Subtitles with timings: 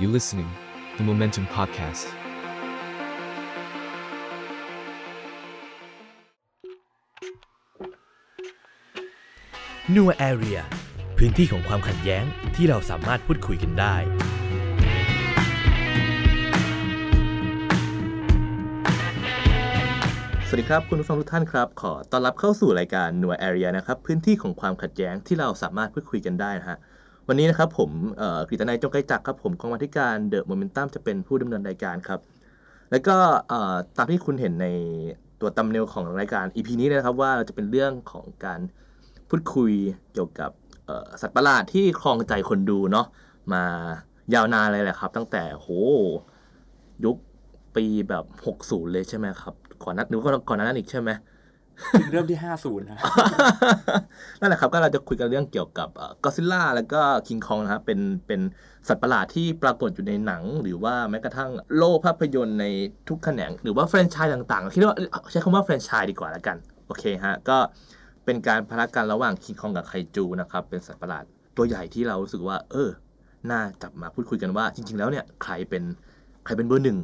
[0.00, 0.50] You're listening
[0.96, 2.06] the Momentum Podcast.
[9.94, 10.60] นัวแอเรีย
[11.18, 12.24] พื้นที่ของความขัดแย้ง
[12.54, 13.96] ที่เราสามารถพูดคุยกันได้
[20.46, 26.78] สวัสดีครับคุณผู้ฟังทุกท่านครับ ขอต้อนรับเข้าสู่รายการนัวแอเรียนะครับ พื้นที่ของความขัดแย้งที่เราสามารถพูดคุยกันได้นะฮะ
[27.32, 27.90] วันนี้นะครับผม
[28.48, 32.20] กฤตนายจงไกรจักรครับผมกองบัญธิการเดอะโมเมนตัมจะเป็นผู้ดำเนินรายการครับ
[32.90, 33.16] แล้วก็
[33.96, 34.66] ตามที่คุณเห็นใน
[35.40, 38.60] ตัวตัมเนลของรายการ EP นี้นะครับว่าเราจะเป็นเรื่องของการ
[39.28, 39.72] พูดคุย
[40.12, 40.50] เกี่ยวกับ
[41.20, 43.06] สัตว์ประหลาดที่ครองใจคนดูเนาะ
[43.52, 43.62] มา
[44.34, 45.68] ยาวนานเลยแหละครับ ตั้งแต่โห
[47.04, 47.16] ยุค
[47.76, 48.24] ปีแบบ
[48.58, 50.18] 60 เลยใช่ไหมครับก่อนนั้นหรือ
[50.48, 51.10] ก่อนนั้นอีกใช่ไหม
[52.12, 53.00] เริ่มที่ 50 นะ
[54.40, 55.88] นั่นแหละครับก็เราจะคุยกันเรื่องเกี่ยวกับ
[56.24, 58.40] ก็ซิลล่าแล้วก็คิงคองนะครับเป็นเป็น
[58.88, 62.66] สัตว์ประหลาดที่ปรากฏอยู่ในหนัง หรือว่าแม้กระทั่งโลกภาพยนตร์ใน
[63.08, 64.96] ทุกแขนง หรือว่าแฟรนไชส์ต่างๆคิดว่า
[65.30, 66.56] ใช้คำว่าแฟรนไชส์ดีกว่าแล้วกัน
[66.86, 67.58] โอเคฮะ ก็
[68.24, 71.24] เป็นการพลักกันระหว่างคิงคองกับไคจูนะครับเป็นสัตว์ประหลาด
[71.56, 72.90] ตัวใหญ่ที่เรารู้สึกว่า เออ
[73.50, 75.82] น่าจับมาพูดคุยกันว่า จริง ๆ แล้วเนี่ยใครเป็น
[76.44, 76.98] ใครเป็นเบอร์หนึ่ง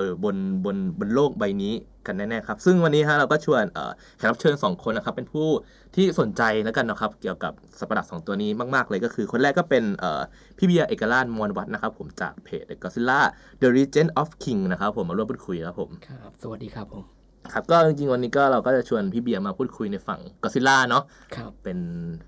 [0.00, 1.74] ออบนบนบนโลกใบนี้
[2.06, 5.48] กันแน่ๆครับ ซึ่งวันนี้ฮะเราก็ชวนเอ่อแขกรับเชิญสองคนนะครับ เป็นผู้
[5.96, 10.22] ที่สนใจแล้วกันนะครับ เกี่ยวกับสัตว์ประหลาดสองตัวนี้มาก ๆ เลยก็คือ คนแรกก็เป็นเอ่อ
[10.58, 13.20] พี่เบียร์เอกราชมวลวัฒน์นะครับผมจากเพจ The Godzilla
[13.60, 17.04] The Legend of King นะครับผมมาร่วมพูดคุยครับผมครับสวัสดีครับผม
[17.52, 21.02] ครับก็จริงๆวันนี้ก็เราก็จะชวนพี่เบียร์มาพูดคุยในฝั่งก็ซิล่าเนาะ
[21.36, 21.78] ครับเป็น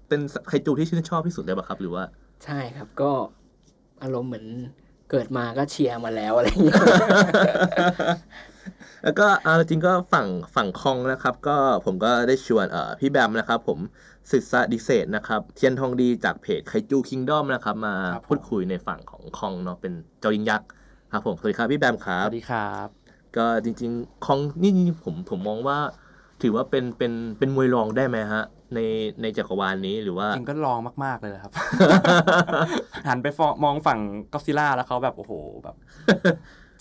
[0.08, 2.04] เป็นไคจูที่ชื่นชอบที่สุดเลยป่ะครับ หรือว่า
[2.44, 3.10] ใช่ครับก็
[4.02, 4.46] อารมณ์เหมือน
[5.12, 6.82] เกิดมาก็เชียร์มาแล้วอะไรอย่างเงี้ย
[9.04, 13.78] แล้วก็เอาจริงก็ฝั่งฝั่งคองนะครับ ก็ผมก็ได้ชวนเอ่อพี่แบมนะครับ ผม
[14.30, 20.68] ศิษดิเศษนะครับ เทียนทองดีจากเพจไคจูคิงดอมนะครับ มาครับผมพูดคุยในฝั่งของคองเนาะเป็นเจ้ายิงยักษ์
[21.12, 22.88] ครับผมสวัสดีครับพี่แบมครัสบวัสดีครับ
[23.36, 25.78] ก็จริง ๆ คองนี่นี่ผมผมมองว่า
[26.42, 28.44] ถือว่าเป็นเป็นเป็นมวยรองได้ไหมฮะ
[28.74, 28.80] ใน
[29.22, 31.52] ในจักรวาลนี้หรือว่าจริงก็ลองมาก ๆ เลยนะครับ
[33.08, 34.00] หันไปฟอมองฝั่ง
[34.32, 35.32] ก็ซิล่าแล้วเขาแบบ โอ้โห
[35.64, 35.76] แบบ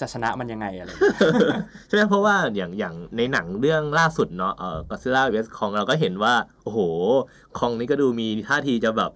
[0.01, 6.80] จะชนะมันยังไงอะไรอย่างเงี้ยใช่ไหมเพราะว่าอย่างอย่างในหนังเรื่องล่าสุดเนาะเออก็ซิล่าเวสคองเราก็เห็นว่า โอ้โห
[7.57, 9.12] คองนี่ก็ดูมีท่าทีจะแบบ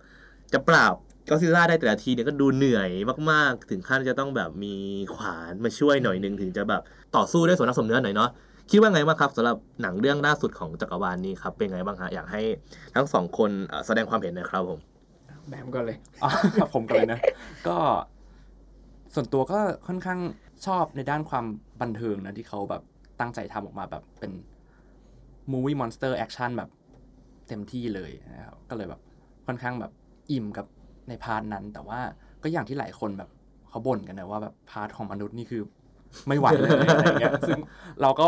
[0.54, 0.96] จะปราบ
[1.30, 2.90] ก็ซิล่าได้แต่ละทีเนี่ยก็ดูเหนื่อย
[3.32, 4.76] มาก ๆ ถึงขั้นจะต้องแบบมี
[5.16, 6.82] ขวานมาช่วยหน่อยนึงถึงจะแบบ
[7.16, 8.30] ต่อสู้ได้สมน้ำสมเนื้อหน่อยเนาะ
[8.70, 12.42] คิดว่าไงบ้างครับสำหรับหนังเรื่องล่าสุดของจักรวาลนี้ครับเป็นไงบ้างฮะอยากให้
[12.96, 13.52] ทั้งสองคน
[13.88, 14.80] แสดงความเห็นนะครับผม
[15.48, 16.30] แบมก็เลยอ๋อ
[16.62, 17.20] ครับผมกันเลยนะ
[17.68, 17.78] ก็
[19.14, 20.20] ส่วนตัวก็ค่อนข้าง
[20.66, 21.46] ชอบในด้านความ
[21.82, 22.82] บันเทิงนะที่เขาแบบ
[23.20, 24.32] ตั้งใจทำออกมาแบบเป็น
[25.52, 26.70] movie monster action แบบ
[27.48, 29.02] เต็มที่เลยนะครับก็เลยแบบ
[29.48, 29.92] ค่อนข้างแบบ
[30.32, 30.66] อิ่มกับ
[31.08, 32.00] ใน part นั้น แต่ว่า
[32.44, 33.30] ก็อย่างที่หลายคนแบบ
[33.70, 35.62] เขาบ่นกันนะว่าแบบ part ของมนุษย์นี่คือ
[36.28, 37.60] ไม่ไหวเลยอะไรเงี้ยซึ่ง
[38.02, 38.28] เราก็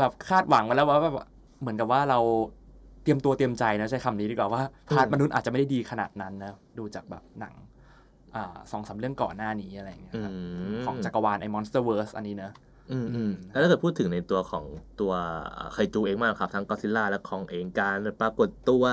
[0.00, 1.16] แบบคาดหวังไว้แล้วว่าแบบ
[1.60, 2.18] เหมือนกับว่าเรา
[3.02, 7.54] เตรียมตัวเตรียมใจนะใช้คำนี้ดีกว่าว่าพาร์ทมนุษย์อาจจะไม่ได้ดีขนาดนั้นนะดูจากแบบหนัง
[8.34, 10.42] อ่าสองสามเรื่องก่อนหน้านี้อะไรเงี้ยครับอื
[10.72, 12.50] มของจักรวาลไอ้ Monsterverse อันนี้นะ
[12.92, 14.64] อืมอือืมมแล้วถ้าเกิดพูดถึงในตัวของ
[15.00, 15.12] ตัว
[15.72, 18.84] ไคจูเองมากครับ ทั้งก็ซิล่าและคองเองการปรากฏตัว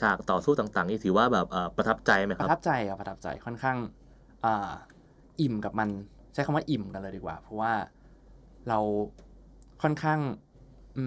[0.00, 3.76] ฉากต่อสู้ต่างๆนี่ถือว่าแบบเอ่อประทับใจไหมปครับระทับใจครับประทับใจค่อนข้าง
[4.44, 4.72] อ่า
[5.40, 5.88] อิ่มกับมัน
[6.34, 7.72] ใช้คำว่าอิ่มกันเลยดีกว่า เพราะว่า
[8.68, 8.78] เรา
[9.82, 10.20] ค่อนข้าง
[10.98, 11.04] อื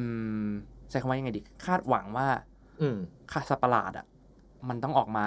[0.47, 0.49] ม
[0.89, 2.27] ใช้คำว่ายังไงดี คาดหวังว่า
[2.81, 2.97] อืม
[3.31, 4.05] ค่าสัตว์ประหลาดอะ
[4.69, 5.25] มันต้องออกมา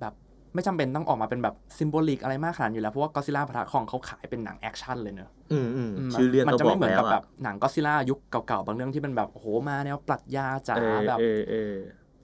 [0.00, 0.14] แบบ
[0.54, 11.74] ไม่จำเป็นต้องออกมาเป็นแบบซิมโบลิกอะไรมากขนาดนั้นอยู่แล้วเพราะว่าก็ซิล่าพระของเขาขายเป็นหนังแอคชั่นเลยเนอะอืมอืมมชื่อเรื่องมันก็จะบอไม่กเหมือนแล้วกับแบอะบหนังก็ซิล่ายุคเก่าๆบางเรื่องที่เป็นแบบโอ้โหมาแนวปรัชญาจ๋าเออแบบเออเออ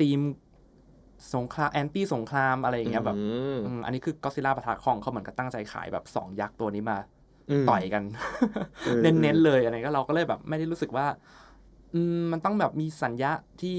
[0.00, 0.20] ธีม
[1.34, 3.22] สงครามแอนตี้สงครามอะไรอย่างเงี้ยแบบ อื
[3.56, 7.02] มอืมอันนี้คือก็ซิล่าปะทะคองเขาเหมือนกับตั้งใจขายแบบสองยักษ์ตัวนี้มาม
[7.68, 8.02] ต่อยกัน
[8.84, 11.06] เออเน้นๆเลยอะไรก็เราก็เลยแบบไม่ได้รู้สึกว่า
[11.94, 13.76] อืมมันต้องแบบมีสัญญาที่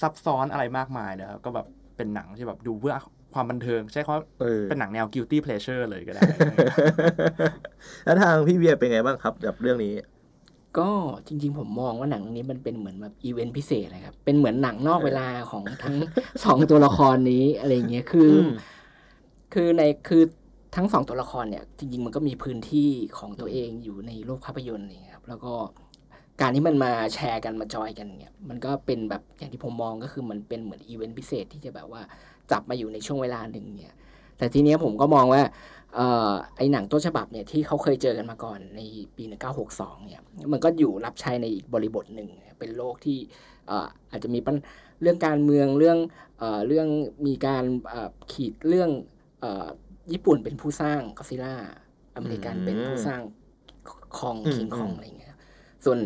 [0.00, 1.66] ซับซ้อนอะไรมากมายนะครับก็แบบ
[1.96, 2.94] เป็นหนังที่แบบดูเพื่อ
[3.34, 6.22] ความบันเทิง ใช้คำว่าเออเป็นหนังแนว guilty pleasure เลยก็ได้
[8.04, 9.94] แล้วทางพี่เบียร์เป็นไงบ้างครับกับเรื่องนี้
[10.78, 10.90] ก็
[11.26, 15.96] จริง ๆ ผมมองว่าหนังนี้มันเป็นเหมือนแบบอีเวนต์พิเศษนะครับ เป็นเหมือนหนังนอกเวลาของทั้ง
[16.44, 18.50] สองตัวละครนี้อะไรเงี้ยคืออม
[19.54, 20.22] คือในคือ
[20.76, 25.52] ทั้งสองตัวละครเนี่ยจริงๆมันก็มีพื้นที่ของตัวเองอยู่ในโลกภาพยนตร์นี่ครับแล้วก็
[26.40, 32.02] การที่มันมาแชร์กันมา join กันเนี่ยมันก็เป็นแบบอย่างที่ผมมองก็คือมันเป็นเหมือนอีเวนต์พิเศษที่จะแบบว่า
[32.50, 33.92] จับมาอยู่ในช่วงเวลาหนึ่งเนี่ย
[34.38, 35.42] แต่ทีนี้ผมก็มองว่า
[35.98, 36.00] อ
[36.30, 38.80] อไอหนังต้นฉบับเนี่ยที่เขาเคยเจอกันมาก่อนใน
[39.16, 39.24] ปี
[39.66, 40.20] 1962 เนี่ย
[40.52, 42.28] มันก็อยู่รับใช้ในอีกบริบทหนึ่ง
[42.58, 43.18] เป็นโลกที่
[43.66, 43.78] เอ่
[44.10, 44.56] อาจจะมีปัญ
[45.02, 45.98] เรื่องการเมืองเรื่อง
[46.38, 46.88] เอเรื่อง
[47.26, 47.64] มีการ
[48.32, 48.90] ขีดเรื่อง
[49.44, 49.46] อ
[50.12, 51.54] ญี่ปุ่นเป็นผู้สร้างก็ซิล่า
[52.16, 53.20] อเมริกันเป็นผู้สร้าง
[54.18, 55.34] คองอืมคิงคองอืมอะไรเงี้ย
[55.84, 55.98] ส่วน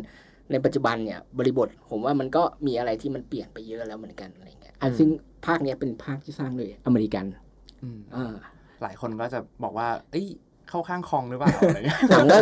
[0.51, 5.09] ในปัจจุบันเนี่ยบริบทผมว่ามันก็มีอะไรที่มันเปลี่ยนไปเยอะแล้วเหมือนกันอะไรเงี้ยอันซึ่ง
[5.47, 7.25] ภาคเนี้ยเป็นภาคที่สร้างโดยอเมริกัน
[7.83, 8.35] อืมอ่า
[8.83, 10.27] หลายคนก็จะบอกว่า เอ้ย
[10.69, 12.37] เข้าข้างคองหรือเปล่าอะไรเงี้ยหนังก็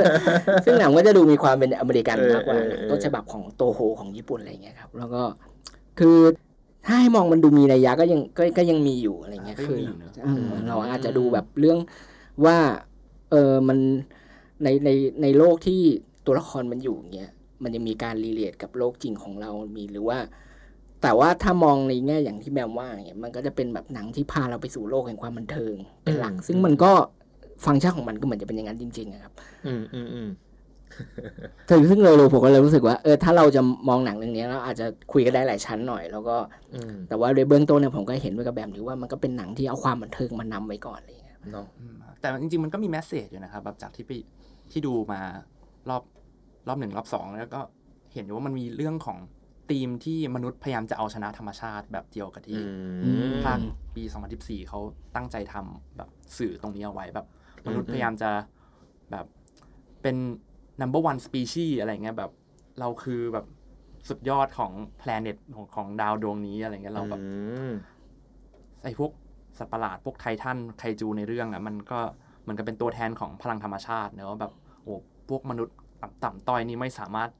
[0.65, 5.23] ซึ่งหนังก็จะดูมีความเป็นอเมริกันเออมากกว่าเออเออต้นฉบับของโตโฮของญี่ปุ่นอะไรเงี้ยครับ แล้วก็
[5.99, 6.19] คือ
[6.87, 11.79] ถ้าให้มองมันดูมีนัยยะก็ยังก็ก็ยังมีอยู่อะไรเงี้ยก็ยังคือมีอยู่เนอะเออเราอาจจะดูแบบเรื่อง
[12.44, 12.59] ว่า
[13.31, 13.79] เออมัน
[14.62, 14.91] ในใน
[15.23, 15.81] ในโลกที่
[16.27, 17.31] ตัวละครมันอยู่อย่างเงี้ย
[17.62, 20.19] มันยังมีการ relate กับโลกจริงของเรามีหรือว่า
[21.03, 25.75] แต่ว่าถ้ามองในแง่อย่างที่แมมว่าอย่างเงี้ยมันก็จะเป็นแบบหนังที่พาเราไปสู่โลกแห่งความบันเทิง
[26.05, 26.93] เป็นหลักอืมซึ่งมันก็
[27.65, 29.33] ฟังก์ชันของมันก็เหมือนจะเป็นอย่างนั้นจริงๆอะครับ
[29.67, 30.29] อืมอืมอืม
[31.71, 36.37] ถึงซึ่งเลยเลยผมก็เลยรู้สึกว่าเออถ้าเราจะมองหนังเรื่องนี้เราอาจจะคุยกันได้หลายชั้นหน่อย แล้วก็
[36.75, 44.11] อืมแต่ว่าโดยเบื้องต้นเนี่ยผมก็เห็นด้วยกับแบบนี้ว่ามันก็เป็นหนังที่เอาความบันเทิงมานำไว้ก่อนอะไรอย่างเลยเนาะอืมแต่จริงๆมันก็มีแมสเซจอยู่นะครับแบบจากที่ไป
[44.73, 45.21] ที่ดูมา
[45.91, 46.03] รอบ
[46.69, 47.61] รอบหนึ่งรอบสองแล้วก็
[48.15, 49.19] เห็นอยู่ว่ามันมีเรื่องของ
[49.71, 52.61] ธีมที่มนุษย์พยายามจะเอาชนะธรรมชาติแบบเดียวกับที่
[53.05, 53.59] อืมภาค
[53.97, 54.03] ปี
[54.37, 54.81] 2014 เขา
[55.15, 56.09] ตั้งใจทำแบบ
[56.39, 57.27] สื่อตรงนี้เอาไว้แบบ
[57.67, 58.31] มนุษย์อืมพยายามจะ
[59.11, 59.27] แบบ
[60.03, 60.17] เป็น
[60.81, 62.31] number one species อะไรเงี้ยแบบ
[62.81, 63.47] เราคือแบบ
[64.09, 67.27] สุดยอดของ planet ของของดาวดวงนี้อะไรเงี้ยเราแบบอื
[67.71, 67.73] ม
[68.83, 69.11] ไอ้พวก
[69.59, 72.01] สัตว์ประหลาดพวกไททันไคจูในเรื่องอะมันก็
[72.43, 74.53] เหมือนกับเป็นตัวแทนของพลังธรรมชาติเนอะว่าแบบ
[74.83, 74.95] โอ้
[75.29, 77.31] พวกมนุษย์ต่ำต่ำต้อยนี่ไม่สามารถ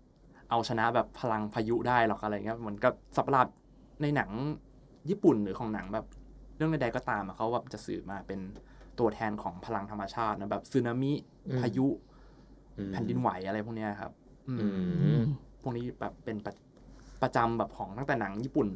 [0.51, 3.49] เอาชนะแบบพลังพายุได้หรอกอะไรเงี้ยเหมือนกับสัตว์ประหลาด
[4.03, 4.31] ในหนัง
[5.11, 6.07] ญี่ปุ่นหรือของหนังแบบ
[6.57, 8.41] เรื่องใดๆก็ตามอะเขาแบบจะสื่อมาเป็น
[8.99, 11.13] ตัวแทนของพลังธรรมชาตินะแบบสึนามิ
[11.49, 12.10] อืมพายุอืม
[12.93, 14.13] แผ่นดินไหวอะไรพวกเนี้ยครับ
[14.49, 15.21] อืมอืม
[15.63, 16.55] พวกนี้แบบเป็นประ
[17.23, 18.67] ประจำแบบของตั้งแต่หนังญี่ปุ่น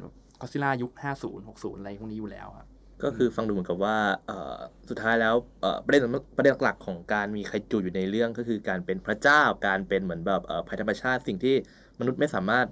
[0.41, 0.91] ก็ซิล่ายุค
[1.21, 2.67] 50 60 อะไรพวกนี้อยู่แล้วครับ
[3.03, 3.97] ก็คือฟังดูเหมือนกับว่า
[4.27, 4.57] เอ่อ
[4.89, 6.01] สุดท้ายแล้วเอ่อประเด็น
[6.37, 11.55] ประเด็นหลักๆของการมีไคจูอยู่ในเรื่องก็คือการเป็นพระเจ้าการเป็นเหมือนแบบเอ่อภัยธรรมชาติสิ่งที่
[11.99, 12.67] มนุษย์ไม่สามารถ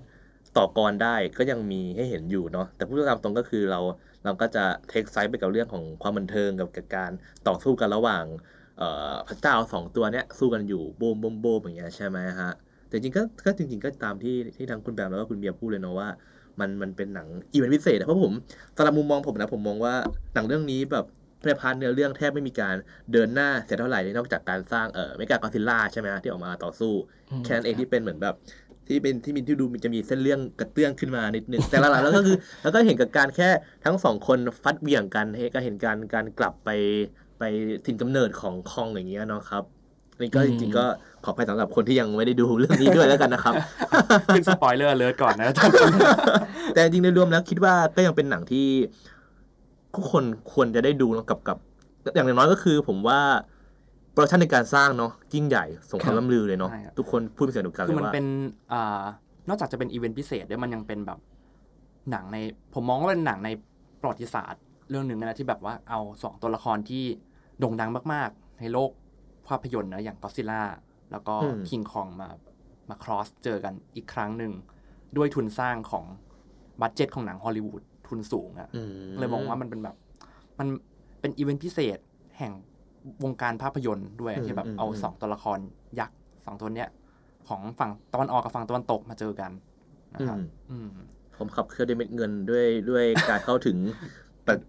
[0.57, 3.79] ต่อกรได้ก็ยังมีให้เห็นอยู่เนาะแต่พูดตามตรงก็คือเรา
[4.25, 7.11] เราก็จะ take side ไปกับเรื่องของความบันเทิงกับกับการ
[7.47, 8.62] ต่อสู้กันระหว่างเอ่อ
[9.27, 12.51] พระเจ้าสองตัวเนี้ยสู้กันอยู่โบมโบมโบมอย่างเงี้ยใช่ไหมฮะ
[12.87, 16.09] แต่จริงๆก็ก็จริง ๆ ก็ตามที่ที่ทางคุณแบมแล้วก็คุณเบียร์พูดเลยเนาะว่า
[16.59, 18.33] มันมันเป็นหนังอีเวนต์พิเศษอะเพราะผม
[18.77, 19.93] สำหรับมุมมองผมนะผมมองว่า
[20.33, 21.05] หนังเรื่องนี้แบบ
[21.45, 22.75] ใน part เนื้อเรื่องแทบไม่มีการ
[23.11, 26.93] เดินหน้าเสียเท่าไหร่นอกจากการสร้างเอ่อเมกากอซิลล่าใช่ไหมฮะที่ออกมาต่อสู้
[27.31, 28.35] อืมแค่นั้นเองที่เป็นเหมือนแบบ
[28.87, 33.49] ที่เป็นที่มีที่ดูมันจะมีเส้นเรื่องกระเตื้องขึ้นมานิดนึงแต่หลักๆแล้วก็คือแล้วก็เห็นกับการแค่
[33.85, 36.69] ทั้งสองคนฟัดเหวี่ยงกันเฮ้ก็เห็นการการกลับไป
[37.43, 37.53] ไป
[37.85, 39.63] ถิ่นกำเนิดของคองอย่างเงี้ยเนาะครับ
[40.19, 40.85] นี่ก็อืมจริงๆก็
[41.23, 43.53] ขออภัยสำหรับคนที่ยังไม่ได้ดูเรื่องนี้ด้วยแล้วกันนะครับ
[44.33, 45.49] ขึ้นสปอยเลอร์เลยก่อนนะ
[46.73, 48.67] แต่จริงๆโดยรวมแล้วคิดว่าก็ยังเป็นหนังที่
[49.95, 50.23] ทุกคน
[50.53, 51.57] ควรจะได้ดูเนอะกับกับ
[52.15, 53.19] อย่างน้อยก็คือผมว่า
[54.11, 58.25] production ในการสร้างเนาะยิ่งใหญ่สมคครัวามร่ำลือเลยเนาะครับใช่ครับทุกคนพูดเป็นเสียงเดียวกันเลยคือว่ามันเป็น
[58.73, 59.01] อ่า
[59.49, 61.19] นอกจากจะเป็นอีเวนต์พิเศษด้วยมันยังเป็นแบบ
[62.11, 62.37] หนังใน
[62.73, 63.49] ผมมองว่าเป็นหนังใน
[64.01, 67.03] ประวัติศาสตร์ เรื่องหนึ่งนะที่แบบว่าเอาสองตัวละครที่
[67.59, 68.91] โด่งดังมาก ๆ ในโลก
[69.47, 70.63] ภาพยนตร์นะอย่างก็อดซิลล่า
[71.11, 72.29] แล้วก็อืมคิงคองมา
[72.89, 74.51] มา cross เจอกันอีกครั้งหนึ่ง
[75.17, 76.05] ด้วยทุนสร้างของ
[76.81, 79.95] budget ของหนังฮอลลีวูดทุนสูงอะอืมเลยมองว่ามันเป็นแบบ
[80.59, 80.67] มัน
[81.19, 81.97] เป็นอีเวนต์พิเศษ
[82.37, 82.53] แห่ง
[83.23, 85.59] วงการภาพยนตร์ด้วยอืมที่แบบอืมเอาอืมสองตัวละคร
[85.99, 86.89] ยักษ์สองตัวเนี้ย
[87.47, 89.51] ของฝั่งตะวันออกกับฝั่งตะวันตกมาเจอกัน
[90.15, 90.37] นะครับ
[90.71, 90.89] อืม
[91.37, 93.77] ผมขับเคลื่อนด้วยเม็ดเงินด้วยด้วยการเข้าถึง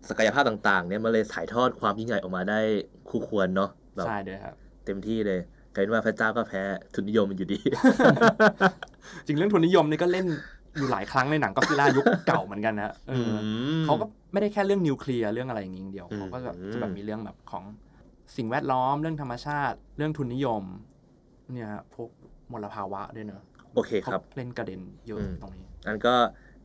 [0.09, 2.61] ศักยภาพต่างๆเนี่ยมันเลยถ่ายทอดความยิ่งใหญ่ออกมาได้
[3.09, 4.54] คู่ควรเนาะแบบใช่ด้วยครับ
[4.85, 5.40] เต็มที่เลย
[5.75, 6.62] กลายเป็นว่าพระเจ้าก็แพ้
[6.95, 7.59] ทุนนิยมมันอยู่ดี
[9.26, 10.26] จริงเรื่องทุนนิยมนี่ก็เล่น
[10.76, 13.47] อยู่หลายครั้งในหนังก็ซิล่ายุคเก่าเหมือนกันนะเอออ
[13.81, 17.64] มเขาก็ไม่ได้แค่เรื่องนิวเคลียร์เรื่องอะไรอย่างนี้อย่างเดียวอืมเขาก็แบบจะแบบมีเรื่องแบบของ
[18.37, 20.62] สิ่งแวดล้อมเรื่องธรรมชาติ เรื่องทุนนิยม
[21.52, 22.11] เนี่ยฮะพวก
[22.52, 23.43] มลภาวะด้วยเนอะ
[23.75, 26.14] โอเคเขาครับเล่นกระเด็นเยอะอืมตรงนี้อันก็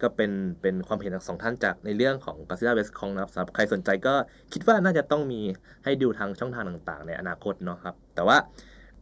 [0.01, 4.13] ก็เป็นเป็นความเห็นทั้งสองท่านจากในเรื่องของ Godzilla vs Kong นะครับสำหรับใครสนใจก็
[4.53, 5.41] คิดว่าน่าจะต้องมี
[5.84, 8.38] ให้ดูทางช่องทางต่างๆ ในอนาคตเนาะครับ แต่ว่า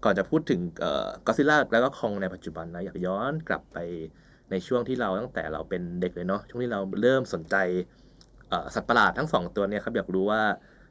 [0.03, 3.77] ก่อนจะพูดถึงเอ่อ Godzilla แล้วก็ Kong ในปัจจุบันนะอยากย้อนกลับไป
[4.51, 7.55] ในช่วงที่เราตั้งแต่เราเป็นเด็กเลยเนาะช่วงที่เราเริ่มสนใจ
[8.75, 10.41] สัตว์ประหลาดทั้งสองตัวเนี่ยครับอยากรู้ว่า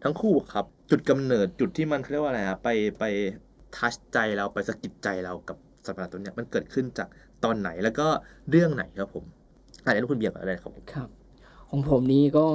[0.05, 3.05] ทั้งคู่ครับจุดกำเนิดจุดที่มันเรียกว่าอะไรอะไปไป
[3.77, 7.09] ทัชใจเราไปสะกิดใจเรากับสัตว์ประหลาดตัวเนี้ยมันเกิดขึ้นจาก
[7.45, 8.09] ตอนไหนแล้วก็
[8.51, 9.25] เรื่องไหนครับผม
[9.87, 11.09] อาจจะคุณเบียร์ก่อนอะไรครับผมครับ
[11.71, 12.47] ของผมนี่ก็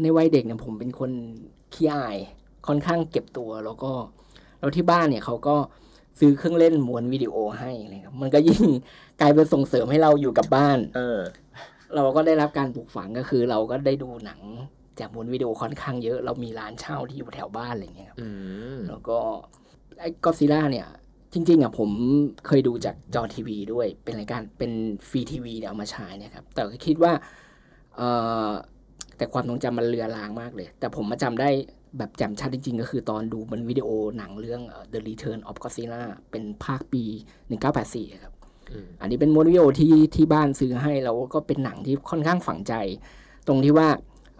[0.00, 1.10] ในวัยเด็กเนี่ยผมเป็นคน
[1.74, 2.16] ขี้อาย
[2.66, 3.92] ค่อนข้างเก็บตัวแล้วก็
[4.58, 5.56] แล้วที่บ้านเนี่ยเขาก็
[6.18, 8.62] ซื้อเครื่องเล่นม้วนวิดีโอให้อะไรครับมันก็ยิ่ง
[9.20, 11.20] กลายเป็นส่งเสริมให้เราอยู่กับบ้าน เออ
[11.94, 14.40] เราก็ได้รับการปลูกฝังก็คือ เราก็ได้ดูหนัง
[15.00, 18.28] จากมวนวิดีโอค่อนข้างเยอะ เรามีร้านเช่าที่อยู่แถวบ้านอะไรเงี้ยครับอื
[18.76, 19.18] มแล้วก็
[19.98, 20.88] ไอ้ก็ซิล่าเนี่ย
[21.32, 21.90] จริงๆอะผม
[22.46, 24.72] เคยดูจากจอทีวีด้วยเป็นรายการเป็น
[25.08, 27.12] ฟรีทีวีเนี่ยเอามาฉายเนะครับ แต่ก็คิดว่า
[27.96, 28.02] เอ
[28.48, 28.50] อ
[29.16, 31.50] แต่ความทรงจำมันเลือนลางมากเลย แต่ผมมาจำได้
[31.98, 37.02] แบบจำชัดจริงๆ ก็คือตอนดูมันวิดีโอหนังเรื่องเอ่อ The Return of Godzilla เป็นภาคปี
[37.62, 38.34] 1984 ครับ
[38.70, 42.74] อืมอันนี้เป็นโมดิโอที่ที่บ้านซื้อให้แล้วก็เป็นหนังที่ค่อนข้างฝังใจ
[43.46, 43.88] ตรงที่ว่า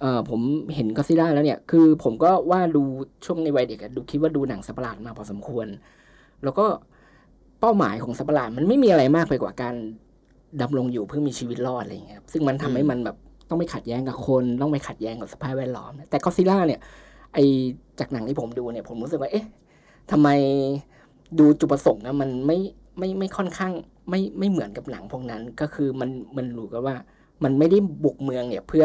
[0.00, 0.40] เออผม
[0.74, 2.82] เห็นก็ซิล่าแล้วเนี่ย คือผมก็ว่าดู
[3.24, 5.66] ช่วงในวัยเด็กอะดูคิดว่าดูหนังสัตว์ประหลาดมาพอสมควร
[6.44, 6.66] แล้วก็
[7.60, 9.74] เป้าหมายของสัตว์ประหลาดมันไม่มีอะไรมากไปกว่าการ
[10.62, 13.16] ดำรงอยู่เพื่อมีชีวิตรอดอะไรอย่างเงี้ยครับซึ่งมันทำให้มันแบบ
[13.48, 16.80] ต้องไปขัดแย้งกับคน ต้องไปขัดแย้งกับสภาพแวดล้อม แต่ก็ซิล่าเนี่ย
[17.34, 17.38] ไอ
[17.98, 19.46] จากหนังที่ผมดูเนี่ย ผมรู้สึกว่า เอ๊ะ
[20.10, 20.28] ทำไม
[21.38, 22.58] ดูจุดประสงค์นะมันไม่
[22.98, 23.72] ไม่ไม่ค่อนข้าง
[24.10, 26.96] ไม่ไม่เหมือนกับหนังพวกนั้น ก็คือมันมันรู้กันว่า
[27.44, 28.84] มันไม่ได้บุกเมืองเนี่ยเพื่อ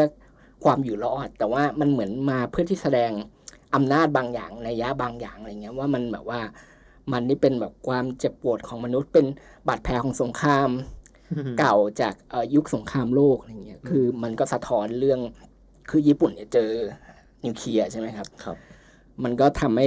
[0.64, 3.10] ความอยู่รอด แต่ว่ามันเหมือนมาเพื่อที่แสดง
[3.74, 6.40] อำนาจบางอย่างในยะบางอย่างอะไรเงี้ยว่ามันแบบว่า
[7.12, 9.26] มันนี่เป็นแบบความเจ็บปวดของมนุษย์เป็น
[9.68, 10.68] บาดแผลของสงคราม
[11.58, 15.20] เก่าจากเอ่อยุคสงครามโลกอะไรเงี้ยคือมันก็สะท้อนเรื่อง
[15.90, 16.70] คือญี่ปุ่นเนี่ยเจอ
[17.44, 18.56] นิวเคลียร์ใช่ไหมครับครับ
[19.24, 19.86] มันก็ทำให้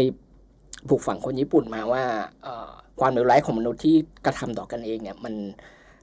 [0.90, 2.04] ผูกฝังคนญี่ปุ่นมาว่า
[2.44, 2.70] เอ่อ
[3.00, 3.96] ความเลวร้ายของมนุษย์ที่
[4.26, 5.34] กระทำต่อกันเองเนี่ยมัน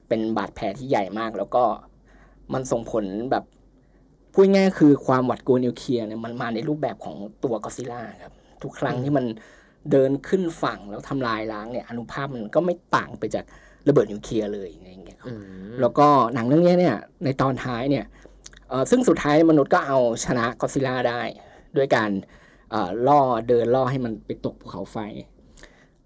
[0.07, 1.63] เป็นบาดแผลที่ใหญ่มาก แล้วก็
[2.53, 3.43] มันส่งผลแบบ
[4.33, 9.25] พูดง่ายๆคือความหวัดกลัวนิวเคลียร์เนี่ยมันมาในรูปแบบของตัวก็อดซิลล่าครับ ทุกครั้งที่มัน
[9.91, 13.45] เดินขึ้นฝั่งแล้วทำลายล้างเนี่ยอนุภาพมันก็ไม่ต่างไปจาก
[13.87, 15.33] ระเบิดนิวเคลียร์เลยอย่างเงี้ยครับอื
[15.71, 18.05] มแล้วก็หนังเรื่องเนี้ยเนี่ยในตอนท้ายเนี่ย
[18.69, 21.21] เอ่อซึ่งสุดท้ายมนุษย์ก็เอาชนะก็อดซิลล่าได้
[21.77, 22.11] ด้วยการ
[22.71, 24.97] เอ่อล่อเดินล่อให้มันไปตกภูเขาไฟ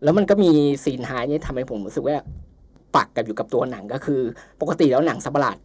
[0.03, 0.51] แล้วมันก็มี
[0.83, 2.17] ซีนท้ายเนี่ยทำให้ผมรู้สึกว่า
[2.95, 4.21] ปักกับอยู่กับตัวหนังก็คือ
[4.62, 5.57] ปกติแล้วหนังสัตว์ประหลาด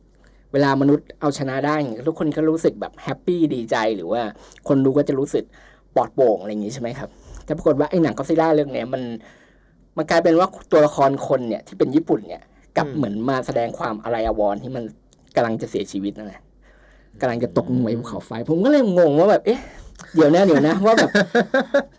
[0.53, 4.23] เวลามนุษย์เอาชนะได้อย่างเงี้ยทุกคนก็รู้สึกแบบแฮปปี้ดีใจหรือว่า
[4.69, 5.45] คนดูก็จะรู้สึก
[5.95, 7.11] ปลอดโปร่งอะไรอย่างงี้ใช่ไหมครับ
[7.45, 9.03] แต่ปรากฏว่าไอ้หนังก็อดซิลล่าเรื่องเนี้ยมัน
[9.97, 12.43] มันกลายเป็นว่าตัวละครคนเนี่ยที่เป็นญี่ปุ่นเนี่ย
[12.77, 14.85] กลับเหมือนมาแสดงความอะไรอาวรณ์ที่มัน
[15.37, 16.41] กำลังจะเสียชีวิตนั่นแหละ
[17.21, 19.61] กำลังจะตกลงไปภูเขาไฟ ผมก็เลยงงว่าแบบ เอ๊ะ
[20.15, 21.11] เดี๋ยวนะเดี๋ยวนะ ว่าแบบ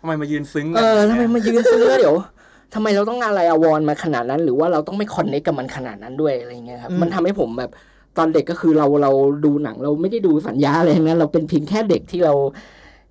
[0.00, 2.16] ทำไมมายืนซึ้งเอกันอทำไมมายืนซื้อแล้วเดี๋ยว
[2.74, 7.70] ทำไมเราต้องอะไรอาวรณ์มาขนาดนั้น หรือว่าเราต้องไม่คอนเนคกับมันขนาดนั้นด้วยอะไรเงี้ยครับมันทำให้ผมแบบ
[8.18, 9.10] ตอนเด็กก็คือเราเรา
[9.44, 12.34] ดูหนังเราไม่ได้ดูสัญญาอะไรทั้งนั้นเราเป็นเพียงแค่เด็กที่เรา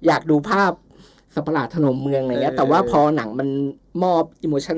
[0.07, 0.71] อยากดูภาพ
[1.35, 3.47] สัตว์ประหลาดถล่มเมืองอะไรเงี้ยเออแต่ว่าพอหนังมัน
[4.03, 4.77] มอบอิโมชัน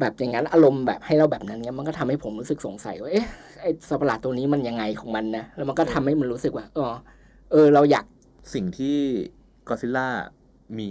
[0.00, 3.26] แบบอย่างนั้นอารมณ์แบบให้เราแบบนั้นเงี้ยมันก็ทำให้ผมรู้สึกสงสัยว่าเอ๊ะ
[3.60, 6.94] ไอสัตว์ประหลาดตัวนี้มันยังไงของมันนะแล้วมันก็ทำให้มันรู้สึกว่าเออ
[7.52, 8.04] เออเราอยาก
[8.54, 8.96] สิ่งที่
[9.68, 10.08] ก็ซิล่า
[10.78, 10.88] มี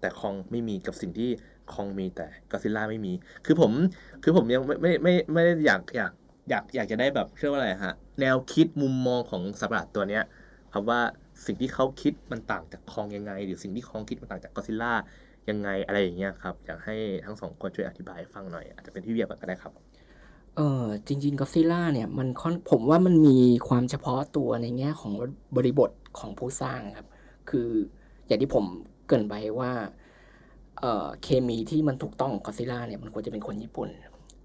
[0.00, 1.30] แต่คองไม่มีกับสิ่งที่
[1.72, 3.12] คองมีแต่ก็ซิล่าไม่มี
[3.46, 3.72] คือผม
[4.22, 6.12] คือผมยังไม่ไม่ไม่ไม่ได้อยากอยาก
[6.50, 10.24] อยากอยากจะได้แบบเชื่อว่าอะไรฮะ แนวคิดมุมมองของสัตว์ประหลาดตัวเนี้ย
[10.72, 11.00] ครับว่า
[11.46, 14.92] สิ่งที่เขาคิดมันต่างจากคองยังไง หรือสิ่งที่คองคิดมันต่างจากก็ซิล่า
[15.48, 16.94] ยังไงอะไรอย่างเงี้ยครับอยากให้
[17.24, 19.72] ทั้งสองคนช่วยอธิบายให้ฟังหน่อย อาจจะเป็นพี่เวียก่อนก็ได้ครับ
[20.56, 23.36] เออจริงๆก็ซิล่าเนี่ยมันค่อนผมว่ามันมี
[23.68, 25.12] ความเฉพาะตัวในแง่ของ
[25.56, 27.08] บริบทของผู้สร้างครับ
[27.50, 27.68] คือ
[28.26, 28.64] อย่างที่ผม
[29.06, 29.70] เกรินไปว่า
[30.80, 33.88] เอ่อเคมีที่มันถูกต้องของก็ซิล่าเนี่ยมันควรจะเป็นคนญี่ปุ่น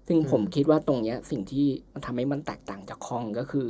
[0.06, 3.66] ซึ่งผมอืมคิดว่าตรงเนี้ยสิ่งที่มันทำให้มันแตกต่างจากคองก็คือ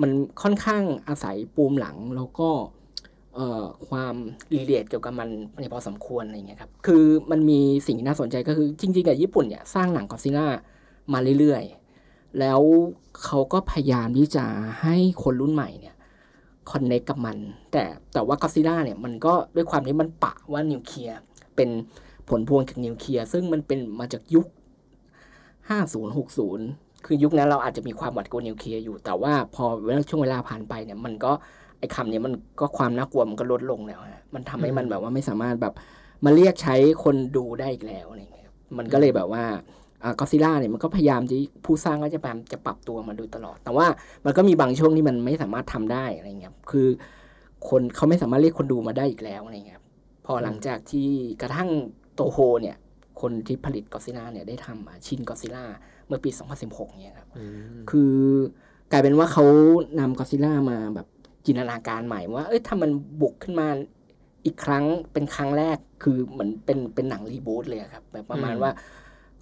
[0.00, 0.10] มัน
[0.42, 2.48] ค่อนข้างอาศัยปูมหลังแล้วก็
[3.88, 4.14] ความ
[4.54, 5.28] relate เกี่ยวกับมัน
[5.60, 10.48] ในพอสมควรอะไรเงี้ยครับ คือมันมีสิ่งน่าสนใจก็คือจริงๆกับญี่ปุ่นเนี่ยสร้างหนังก็อดซิลล่า
[11.12, 12.60] มาเรื่อยๆ แล้ว
[13.24, 14.44] เขาก็พยายามที่จะ
[14.82, 15.96] ให้คนรุ่นใหม่เนี่ย
[16.70, 17.36] คอนเน c กับมัน
[17.72, 21.18] แต่แต่ว่าก็อดซิลล่าเนี่ยมันก็ด้วยความที่มันปะว่านิวเคลียร์
[21.56, 21.70] เป็น
[22.28, 24.46] ผลพวงจากนิวเคลียร์ซึ่งมันเป็นมาจากยุค
[25.70, 31.32] 50 60 คือยุคนั้นเราอาจจะมีความหวาดกลัวนิวเคลียร์อยู่ แต่ว่าพอเวลาช่วงเวลาผ่านไปเนี่ยมันก็
[31.78, 35.74] ไอ้คำเนี้มันก็ความน่ากลัวมันก็ลดลงแล้วฮะมันทำให้มันแบบว่าไม่สามารถแบบ
[36.24, 39.44] มาเรียกใช้คนดูได้อีกแล้วอะไรเงี้ยมันก็เลยแบบว่า
[40.18, 43.86] ก็ซิล่าเนี่ยมันก็พยายามที่ผู้สร้างก็จะพยายามจะปรับตัวมาโดยตลอด แต่ว่า
[44.24, 46.88] มันก็มีบางช่วงที่มันไม่สามารถทำได้อะไรเงี้ยคือ
[47.68, 49.80] คนเขาไม่สามารถเรียกคนดูมาได้อีกแล้วอะไรเงี้ย
[50.26, 51.08] พอหลังจากที่
[51.42, 51.68] กระทั่ง
[52.14, 52.76] โตโฮเนี่ย
[53.20, 55.64] คนที่ผลิตก็ซิล่าเนี่ยได้ทำชินก็ซิล่า
[56.12, 56.30] มื่อปี
[56.64, 57.28] 2016เนี่ยครับ
[57.90, 58.14] คือ
[58.92, 59.44] กลายเป็นว่าเขา
[60.00, 61.06] นำก็ซิล่ามาแบบ
[61.46, 62.90] จินตนาการใหม่ว่า เอ้ยถ้ามัน
[63.20, 63.68] บุกขึ้นมา
[64.44, 68.72] อีกครั้งเป็นครั้งแรกคือเหมือนเป็นเป็นหนังรีบูตเลยอะครับ แบบประมาณอืมว่า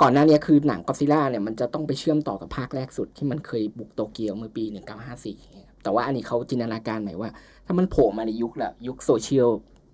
[0.00, 4.64] ก่อนหน้านี้คือหนังก็ซิล่าเนี่ยมันจะต้องไปเชื่อมต่อกับภาคแรกสุดที่มันเคยบุกโตเกียวเมื่อปี
[5.02, 7.30] 1954อย่างเงี้ยครับแต่ว่าอันนี้เขาจินตนาการใหม่ว่า
[7.66, 9.50] ถ้ามันโผล่มาในยุคละยุคโซเชียล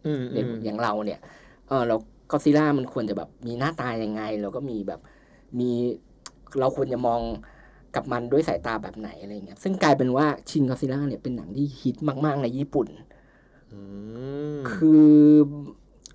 [0.07, 1.21] อืมอืมอย่างเราเนี่ย
[1.69, 1.97] เออเรา
[2.31, 5.01] ก็ซิล่ามันควรจะแบบมีหน้าตายังไง แล้วก็มีแบบ
[5.61, 5.71] มี
[6.61, 7.21] เราควรจะมอง
[7.95, 12.89] กับมันด้วยสายตาแบบไหนอะไรเงี้ยซึ่งกลายเป็นว่าชินก็ซิล่าเนี่ยเป็นหนังที่ฮิตมาก ๆ ในญี่ปุ่น
[13.73, 13.81] อื
[14.57, 15.07] มคือ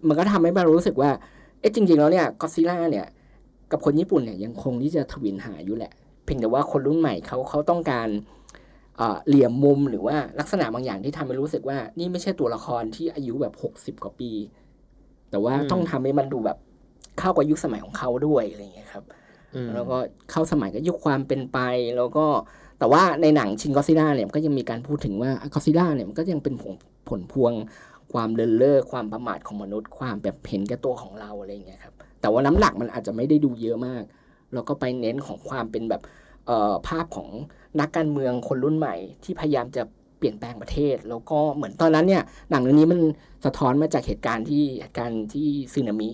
[0.07, 1.11] มันก็ทำให้เรารู้สึกว่า
[1.59, 3.05] เอ๊ะจริง ๆ แล้วเนี่ยก็ซิล่าเนี่ย
[3.71, 5.91] กับคนญี่ปุ่นเนี่ยยังคงที่จะทวินหาอยู่แหละ
[6.23, 8.07] เพียงแต่ว่าคนรุ่นใหม่เขาเขาต้องการ
[8.97, 14.31] เอ่อเหลี่ยมมุมหรือว่าลักษณะบางอย่างที่ทำให้รู้สึกว่า นี่ไม่ใช่ตัวละครที่อายุแบบหกสิบกว่าปี
[15.29, 16.57] แต่ว่าอืมต้องทำให้มันดูแบบ
[17.19, 19.20] เข้ากับยุคสมัยของเขาด้วยอะไรอย่างเงี้ยครับอืม
[19.75, 19.97] แล้วก็
[20.31, 21.59] เข้าสมัยกับยุคความเป็นไป
[21.97, 22.25] แล้วก็
[22.79, 26.73] แต่ว่าในหนังชินก็ซิล่าเนี่ยมันก็ยังมีการพูดถึงว่าก็ซิล่าเนี่ยมันก็ยังเป็นผล
[27.09, 27.53] ผลพวง
[28.13, 34.03] ความเลินเล่อความประมาทของมนุษย์ ความแบบเห็นแก่ตัวของเราอะไรอย่างเงี้ยครับแต่ว่าน้ำหนักมันอาจจะไม่ได้ดูเยอะมาก
[34.53, 36.01] แล้วก็ไปเน้นของความเป็นแบบ
[36.45, 37.29] เอ่อภาพของ
[37.79, 39.83] นักการเมืองคนรุ่นใหม่ ที่พยายามจะ
[40.17, 42.99] เปลี่ยนแปลงประเทศ แล้วก็เหมือนตอนนั้นเนี่ยหนังเรื่องนี้มัน
[43.45, 46.09] สะท้อนมาจากเหตุการณ์ที่เหตุการณ์ที่ซึนามิ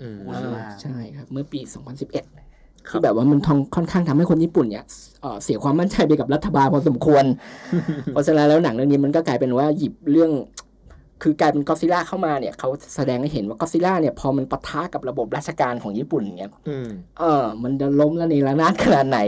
[0.00, 1.60] อืมโอ้ใช่ไหมอ่าใช่ครับ เมื่อปี
[1.98, 2.35] 2011ครับ
[2.88, 4.84] ที่แบบว่ามันทองค่อนข้างทำให้คนญี่ปุ่นเนี่ย
[5.22, 7.24] เอ่อเสียความมั่นใจไปกับรัฐบาลพอสมควร
[8.12, 10.32] เพราะฉะนั้นแล้วหนังเรื่องนี้มันก็กลายเป็นว่าหยิบเรื่อง
[11.22, 16.88] คือกลายเป็นก็ซิล่าเข้ามาเนี่ยเขาแสดงให้เห็นว่าก็ซิล่าเนี่ยพอมันปะทะกับระบบราชการของญี่ปุ่นเนี่ยอืม
[17.18, 19.18] เออ มันจะล้มละเนระนาดขนาดไหน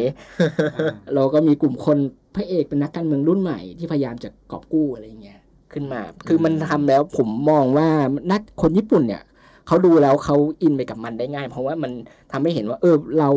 [1.14, 1.98] เราก็มีกลุ่มคน
[2.36, 5.40] พระเอกเป็นนักการเมืองรุ่นใหม่ที่พยายามจะกอบกู้อะไรเงี้ย
[5.72, 7.88] ขึ้นมา คือมันทำแล้วผมมองว่า
[8.32, 9.22] นักคนญี่ปุ่นเนี่ย
[9.68, 11.92] เขาดูแล้วเขาอินไปกับมันได้ง่าย เพราะว่ามัน
[12.32, 13.30] ทำให้เห็นว่า เออเรา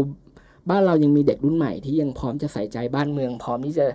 [0.69, 3.85] บ้านเรายังมีเด็กรุ่นใหม่ที่ยังพร้อมจะใส่ใจบ้านเมือง พร้อมที่จะ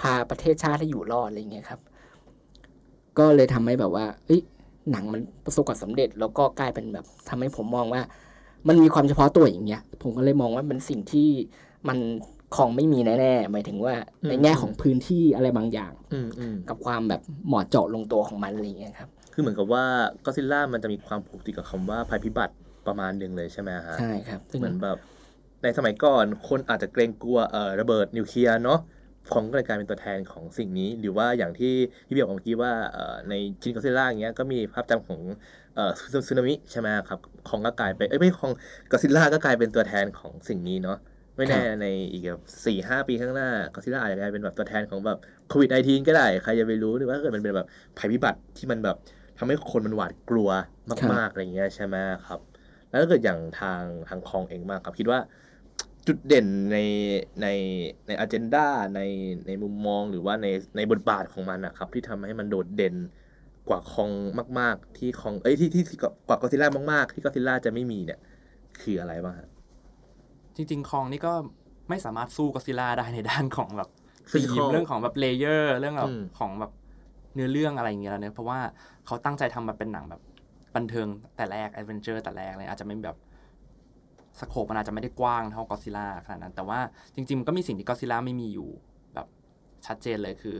[0.00, 1.80] พาประเทศชาติให้อยู่รอดอะไรเงี้ยครับ
[3.18, 4.40] ก็เลยทำให้แบบว่า เอ้ย
[4.90, 8.02] หนังมันประสบความสำเร็จ แล้วก็กลายเป็นแบบทำให้ผมมองว่า
[8.68, 11.28] มันมีความเฉพาะตัวอย่างเงี้ย ผมก็เลยมองว่าเป็นสิ่งที่
[11.88, 11.98] มัน
[12.56, 13.94] คองไม่มีแน่ๆหมายถึงว่า
[14.28, 19.84] ในแง่ของพื้นที่อะไรบางอย่างอืมอืมกับความแบบเหมาะเจาะลงตัวของมันอะไรอย่างเงี้ยครับ คือเหมือนกับว่า
[20.24, 22.54] ก็อดซิลล่ามันจะมีความผูกติดกับคำว่าภัยพิบัติ
[22.86, 24.98] ประมาณหนึ่งเลยใช่ไหมฮะใช่ครับซึ่งเหมือนแบบ
[25.62, 28.80] ในสมัยก่อนคนอาจจะเกรงกลัวเอ่อระเบิดนิวเคลียร์เนาะ
[29.32, 31.72] ของก็เลยกลายเป็นตัวแทนของสิ่งนี้ หรือว่าอย่างที่
[32.06, 35.20] พี่เบียร์บอกเมื่อกี้ว่าเอ่อในชินก็อดซิลล่าอย่างเงี้ยก็มีภาพจำของ
[35.76, 38.52] เอ่อซึซึนามิใช่ไหมครับของก็กลายเป็นเอ้ยไม่ของ
[38.90, 40.98] ก็ซิล่าก็กลายเป็นตัวแทนของสิ่งนี้เนาะ
[41.36, 47.66] ไม่แน่ในอีกแบบสี่ห้าปีข้างหน้าก็ซิล่าอาจจะกลายเป็นแบบตัวแทนของแบบโควิด -19 ก็ได้ ใครจะไปรู้หรือว่าเกิดมันเป็นแบบ
[47.98, 48.96] ภัยพิบัติที่มันแบบ
[49.38, 50.48] ทำให้คนมันหวาดกลัว
[51.12, 51.96] มากๆอะไรอย่างเงี้ยใช่ไหม
[52.26, 52.40] ครับ
[52.88, 55.20] แล้วถ้าเกิดอย่างทางทางคองเองมากครับ คิดว่า
[56.06, 56.78] จุดเด่นใน
[57.42, 57.46] ใน
[58.06, 59.00] ในอ g e n d a ใน
[59.46, 60.46] ในมุมมองหรือว่าใน
[60.76, 62.94] ในบทบาทของมันนะครับ ที่ทำให้มันโดดเด่น
[63.68, 64.10] กว่าคอง
[64.58, 68.20] มาก ๆ ที่คองเอ้ยที่ที่ที่กว่าก็อดซิลล่ามากๆ ที่ก็อดซิลล่าจะไม่มีเนี่ย
[68.80, 69.48] คืออะไรบ้างฮะ
[70.56, 71.32] จริง ๆ คองนี่ก็
[71.88, 73.90] ไม่สามารถสู้ก็อดซิลล่าได้ในด้านของแบบ
[74.30, 76.72] Physical ธีมเรื่องของแบบ layer เรื่องแบบอืมของแบบ
[77.36, 78.58] เนื้อเรื่องอะไรอย่างเงี้ยแล้วเนี่ยเพราะว่า
[79.06, 80.20] เขาตั้งใจทำมาเป็นหนังแบบ
[80.76, 83.16] บันเทิงแต่แรก adventure แต่แรกเลยอาจจะไม่แบบ
[84.40, 86.78] scope มันอาจจะไม่ได้กว้างเท่าก็อดซิลล่าขนาดนั้น แต่ว่า
[87.14, 88.68] จริงๆมันก็มีสิ่งที่ก็อดซิลล่าไม่มีอยู่
[89.14, 89.26] แบบ
[89.86, 90.56] ชัดเจนเลยคือ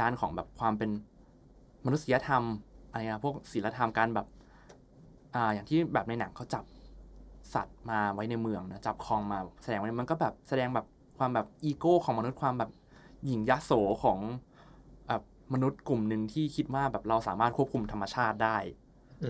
[0.00, 0.90] ด้านของแบบความเป็น
[1.86, 2.42] มนุษยธรรม
[2.90, 4.26] อะไรนะพวกศีลธรรมการแบบ
[5.34, 6.64] อ่าอย่างที่แบบในหนังเขาจับ
[7.54, 10.86] สัตว์มาไว้ในเมืองนะจับคลองมาแสดงไว้มันก็แบบแสดงแบบ
[11.18, 12.70] ความแบบอีโก้ของมนุษย์ความแบบ
[13.24, 14.18] หยิ่งยโสของ
[15.54, 18.56] มนุษย์กลุ่มหนึ่งที่คิดว่าแบบเราสามารถควบคุมธรรมชาติได้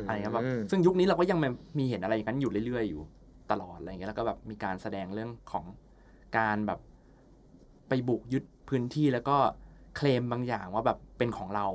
[0.07, 1.39] อะไรเงี้ยแบบซึ่งยุคนี้เราก็ยัง
[1.79, 3.03] มีเห็นอะไรอย่างนั้นอยู่เรื่อยๆอยู่
[3.51, 5.65] ตลอดอะไรเงี้ยแล้วก็แบบมีการแสดงเรื่องของ
[6.39, 6.81] การแบบ
[7.89, 9.37] ไปบุกยึดพื้นที่แล้วก็
[9.97, 11.67] เคลมบางอย่างว่าแบบเป็นของเรา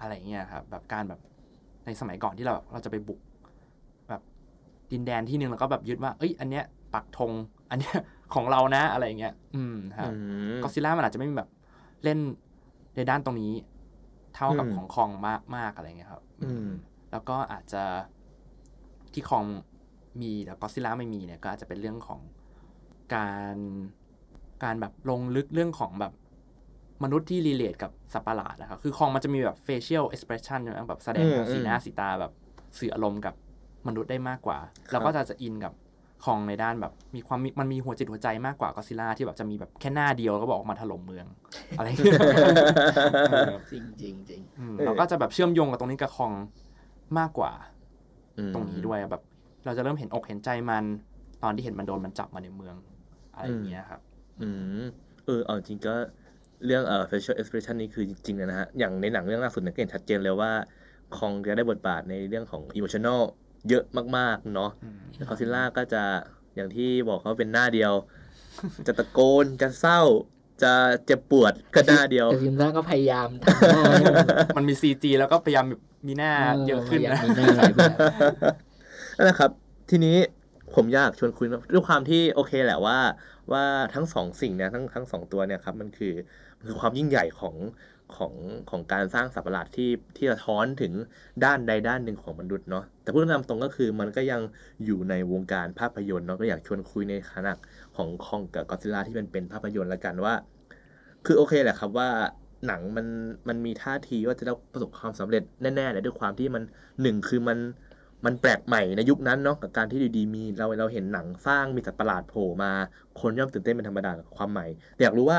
[0.00, 1.20] อะไรเงี้ยครับแบบการแบบ
[1.86, 3.20] ในสมัยก่อนที่เราเราจะไปบุก
[4.08, 4.22] แบบ
[4.92, 7.32] ดินแดนที่หนึ่งแล้วก็แบบยึดว่า เอ้ย อันเนี้ยปักธง
[7.70, 7.96] อันเนี้ย
[8.34, 10.16] ของเรานะอะไรเงี้ย อืมครับอื
[10.56, 11.50] มก็ซิล่ามันอาจจะไม่มีแบบ
[12.04, 12.18] เล่น
[12.96, 13.52] ในด้านตรงนี้
[14.34, 16.68] เท่ากับอืมของคองมากมากอะไรเงี้ยครับ อืม
[17.12, 17.82] แล้วก็อาจจะ
[19.12, 19.44] ที่คอง
[20.20, 22.20] มีแต่ก็ซิล่าไม่มีเนี่ยก็อาจจะเป็นเรื่องของ
[23.14, 23.56] การ
[24.64, 26.12] การแบบลงลึกเรื่องของแบบ
[27.04, 32.32] มนุษย์ที่รีเลทกับสัตว์ประหลาดนะครับ คือคองมันจะมีแบบ facial expression ใช่ไหมแบบแสดงทางสีหน้าสีตาแบบ
[32.78, 33.34] สื่ออารมณ์กับ
[33.88, 34.58] มนุษย์ได้มากกว่า
[34.92, 35.72] เราก็จะจะอินกับ
[36.24, 41.26] คองในด้านแบบมีความมีมันมีหัวจิตหัวใจมากกว่าก็ซิล่าที่แบบจะมีแบบแค่หน้าเดียวแล้วก็บอกออกมาถล่มเมือง
[41.78, 42.20] อะไรอย่างเงี้ย
[43.72, 46.32] จริงจริงจริงอืมเออเราก็จะแบบเชื่อมโยงกับตรงนี้กับคอง
[47.18, 47.52] มากกว่า
[48.38, 49.22] อืมตรงนี้ด้วยแบบ
[49.64, 50.84] เราจะเริ่มเห็นอกเห็นใจมัน
[51.42, 52.74] ตอนที่เห็นมันโดนมันจับมาในเมือง
[53.34, 54.00] อะไรอย่างเงี้ยครับ
[54.42, 54.48] อื
[54.80, 54.84] ม
[55.26, 55.94] เออเอาจริงก็
[56.66, 60.50] เรื่องเอ่อ facial expression นี่คือจริงๆเลยนะฮะอย่างในหนังเรื่องล่าสุดเนี่ยก็เห็นชัดเจนเลยว่า
[61.16, 63.20] คองจะได้บทบาทในเรื่องของ emotional
[63.68, 63.84] เยอะ
[64.16, 66.02] มากๆเนาะอืมคอซิล่าก็จะ
[66.56, 67.92] อย่างที่บอกเขาเป็นหน้าเดียว
[68.86, 70.00] จะตะโกนจะเศร้า
[70.62, 70.72] จะ
[71.06, 74.14] เจ็บปวดก็หน้าเดียวแต่ซิมซ่าก็พยายามทำหน้าให้มัน
[74.56, 76.32] มันมีซีจีแล้วก็พยายามแบบมีหน้า
[76.68, 77.98] เยอะขึ้นอยากนะมีหน้าหลายแบบ
[79.16, 79.50] นั่นแหละครับ
[79.90, 80.16] ทีนี้
[80.74, 82.98] ผมอยากชวนคุยด้วยความที่โอเคแหละว่า
[83.52, 86.14] ว่าทั้งสองสิ่งเนี่ยทั้งทั้งสองตัวเนี่ยครับ มันคือ
[86.58, 87.54] มันคือความยิ่งใหญ่ของ
[88.16, 88.34] ของ
[88.70, 90.92] ของการสร้างสัตว์ประหลาดที่ที่สะท้อนถึง
[91.44, 94.40] ด้านใดด้านหนึ่งของมนุษย์เนาะแต่พูดตามตรงก็คือมันก็ยัง
[94.84, 97.54] อยู่ในวงการภาพยนตร์เนาะก็อยากชวนคุยในขณะ
[97.96, 100.34] ของคองกับกอซิล่าที่มันเป็นภาพยนตร์ละกันว่า
[101.26, 102.08] คือโอเคแหละครับว่า
[102.66, 103.06] หนังมัน
[103.48, 106.62] มันมีท่าทีว่าจะได้ประสบความสำเร็จแน่ๆเลยด้วยความที่มัน
[107.02, 107.58] หนึ่งคือมัน
[108.24, 112.72] มันแปลกใหม่ในยุคนั้นเนาะกับการที่ดีๆมีเราเราเห็นหนังสร้างมีสัตว์ประหลาดโผล่มา
[113.20, 115.38] คนย่อมตื่นเต้นเป็นธรรมดาความใหม่แต่อยากรู้ว่า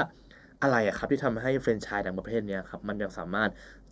[0.62, 3.50] อะไรอะครับที่ทำให้แฟรนไชส์ดังประเภทเนี้ยครับมันยังสามารถ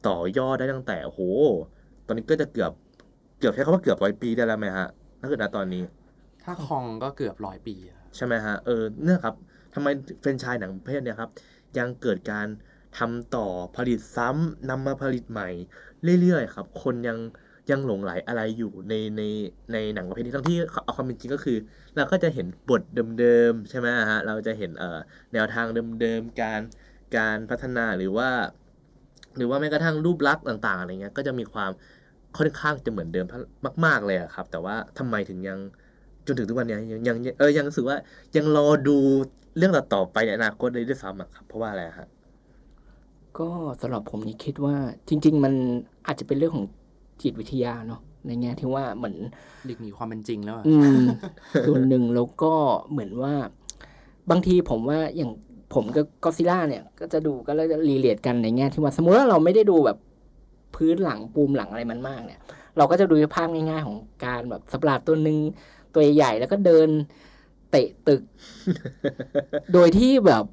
[0.08, 1.22] ต่อยอดได้ตั้งแต่โอ้โห
[2.06, 2.72] ตอนนี้ก็จะเกือบ
[3.40, 4.88] เกือบใช้คำว่าเกือบร้อยปีได้แล้วไหมฮะ
[5.20, 5.84] ถ้าเกิดณตอนนี้
[6.44, 9.36] ถ้าคองก็เกือบร้อยปีอะใช่ไหมฮะเออเนี่ยครับ
[9.74, 9.88] ทำไม
[10.22, 11.32] แฟรนไชส์หนังประเภทเนี่ยครับ
[11.78, 12.48] ยังเกิดการ
[12.98, 15.50] ทำต่อผลิตซ้ำนำมาผลิตใหม่
[16.22, 17.18] เรื่อยๆครับ คนยัง
[17.72, 19.22] ยังหลงไหลอะไรอยู่ในใน
[19.74, 21.58] ในหนังประเภทนี้ทั้งที่เอาความเป็นจริงก็คือ
[21.96, 22.82] เราก็จะเห็นบท
[23.20, 25.00] เดิมๆใช่ไหมฮะเราจะเห็นเอ่อ
[25.34, 25.66] แนวทาง
[26.02, 26.62] เดิมๆการ
[27.18, 28.30] การพัฒนาหรือว่า
[29.38, 31.72] หรือว่าแม้กระทั่งรูปลักษณ์ต่างๆอะไรเงี้ยก็จะมีความ
[32.38, 33.26] ค่อนข้างจะเหมือนเดิม
[33.86, 35.60] มาก ๆเลยครับ แต่ว่าทำไมถึงยัง
[36.28, 37.98] จนถึงทุกวันนี้ยังยังเออยังรู้สึกว่า
[38.36, 38.98] ยังรอดู
[39.58, 42.08] เรื่องต่อไปในอนาคตเลยด้วยซ้ำครับเพราะว่าอะไรฮะ
[43.40, 43.50] ก็
[43.82, 44.76] สำหรับผมนี่คิดว่า
[45.10, 45.54] จริง ๆ มัน
[46.08, 46.68] อาจจะเป็นเรื่องของ
[47.22, 49.16] จิตวิทยาเนาะในแง่ที่ว่าเหมือน
[49.66, 51.06] หลีกหนีความเป็นจริงแล้วอะอืม
[51.68, 52.54] ส่วนหนึ่งแล้วก็
[52.92, 53.34] เหมือนว่า
[54.30, 55.32] บางทีผมว่าอย่าง
[55.74, 59.98] ผมกับก็ซิล่าเนี่ย ก็จะดูก็แล้วจะรีเลทกันในแง่ที่ว่าสมมติว่าเราไม่ได้ดูแบบ
[60.76, 62.40] พื้นหลังปูมหลังอะไรมันมากเนี่ย
[62.78, 65.38] เราก็จะดูภาพง่ายๆของการแบบสัตว์ประหลาดตัวหนึ่ง
[65.94, 66.90] ตัวใหญ่ๆแล้วก็เดิน
[67.72, 68.22] เตะตึก
[69.74, 70.44] โดยที่แบบ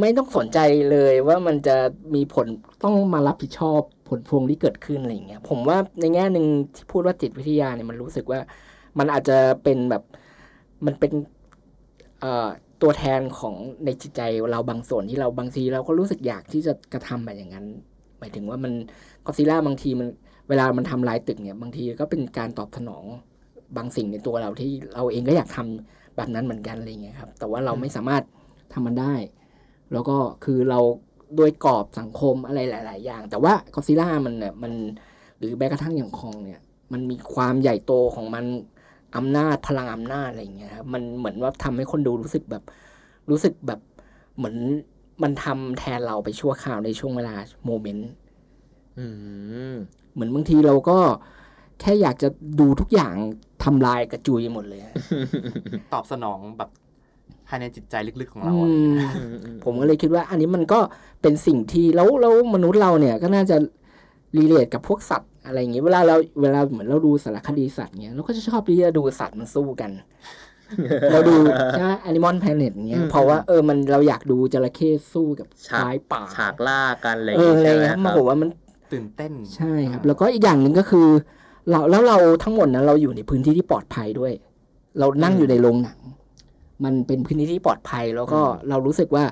[0.00, 0.58] ไม่ต้องสนใจ
[0.90, 1.76] เลยว่ามันจะ
[2.14, 2.46] มีผล
[2.84, 8.40] ต้องมารับผิดชอบผ ลพวงที่เกิดขึ้นอะไรอย่างเงี้ยผมว่าในแง่หนึ่งที่พูดว่าจิตวิทยาเนี่ยมันรู้สึกว่า
[8.98, 10.02] มันอาจจะเป็นแบบ
[10.86, 11.12] มันเป็น
[12.82, 14.20] ตัวแทนของในจิตใจ
[14.50, 17.66] เราบางส่วนที่เราบางทีเราก็รู้สึกอยากที่จะกระทำแบบอย่างนั้น
[18.18, 18.72] หมายถึงว่ามัน
[19.26, 20.08] ก็ซิล่าบางทีมัน
[20.48, 23.04] เวลามันทำลายตึกเนี่ย บางทีก็เป็นการตอบสนอง
[23.76, 28.22] บางสิ่งในตัวเราที่เราเองก็อยากทำแบบนั้นเหมือนกันอะไรเงี้ยครับ แต่ว่าเราไม่สามารถ
[28.72, 29.14] ทำมันได้
[29.92, 30.80] แล้วก็คือเรา
[31.36, 34.72] โดยกรอบสังคมอะไรหลาย ๆ อย่าง แต่ว่าก็ซิล่ามันเนี่ยมัน
[35.38, 36.60] หรือแม้กระทั่งอย่างคองเนี่ย
[36.92, 38.44] มันมีความใหญ่โตของมัน
[39.16, 42.62] อำนาจพลังอำนาจอะไรอย่างเงี้ยครับมันเหมือนว่าทำให้คนดูรู้สึกแบบ
[43.30, 43.80] รู้สึกแบบ
[44.36, 44.56] เหมือน
[45.22, 47.34] มันทำแทนเราไปชั่วคราวในช่วงเวลา
[47.66, 48.10] โมเมนต์
[48.98, 49.06] อื
[49.72, 49.74] ม
[50.12, 50.98] เหมือนบางทีเราก็
[51.80, 52.28] แค่อยากจะ
[52.60, 53.14] ดูทุกอย่าง
[53.64, 54.94] ทำลายกระจุยหมดเลยอะ
[55.92, 58.94] ตอบสนองแบบภายในจิตใจลึกๆของอืเราอะม
[59.64, 60.80] ผมก็เลยคิดว่าอันนี้มันก็
[61.22, 63.56] เป็นสิ่งที่แล้วแล้วมนุษย์เราเนี่ยก็น่าจะ
[64.38, 69.90] รีเลทกับพวกสัตว์อะไรอย่างเงี้ยเวลาเราเวลาเหมือนเราดูสารคดีสัตว์เงี้ยเราก็จะชอบที่จะดูสัตว์มันสู้กัน
[71.12, 71.36] เราดู
[71.78, 78.48] ใช่ Animal Planet เงี้ยเพราะว่าเออมันเราอยากดูจระเข้สู้กับฉากชายป่าฉากล่ากันอะไรอเอย่างองี้อะไรใช่ไหมเงี้ยคมารับผมว่ามัน
[78.92, 81.08] ตื่นเต้นใช่ครับ แล้วก็อีกอย่างหนึ่งก็คือ
[81.70, 84.32] เราแล้วเราทั้งหมดนั้นเราอยู่ในพื้นที่ที่ปลอดภัยด้วย
[84.98, 85.98] เรานั่งอยู่ในโรงหนัง
[86.84, 89.24] มันเป็นพื้นที่ที่ปลอดภัย แล้วก็เรารู้สึกว่า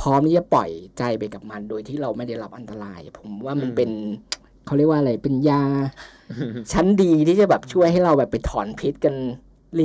[0.00, 3.90] พร้อมที่จะปล่อยใจไปกับมัน โดยที่เราไม่ได้รับอันตราย ผมว่ามันเป็น
[4.66, 5.62] เขาเรียกว่าอะไรเป็นยา
[6.72, 9.14] ชั้นดีที่จะแบบช่วยให้เราแบบไปถอนพิษกัน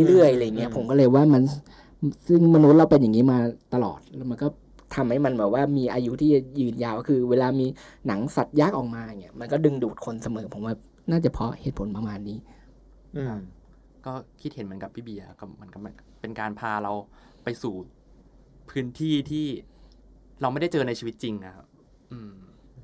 [0.08, 1.42] เรื่อยๆอะไรเงี้ยผมก็เลยว่ามัน
[2.28, 3.40] ซึ่งมนุษย์เราเป็นอย่างนี้มา
[3.74, 4.48] ตลอดแล้วมันก็
[4.96, 7.66] ทำให้มันแบบว่ามีอายุที่ยืนยาวคือ เวลามี
[8.08, 10.76] หนังสัตว์ยักษ์ออกมาเนี่ยมันก็ดึงดูดคนเสมอผมว่า
[11.12, 12.38] น่าจะเพราะเหตุผลประมาณนี้
[13.18, 13.38] อืม
[14.06, 15.78] ก็คิดเห็นเหมือนกับพี่เบียร์ก็มันก็
[16.22, 16.94] เป็นการพาเรา
[17.44, 17.76] ไปสู่
[18.70, 19.46] พื้นที่ที่
[20.42, 21.66] เราไม่ได้เจอในชีวิตจริงนะครับ
[22.12, 22.34] อืม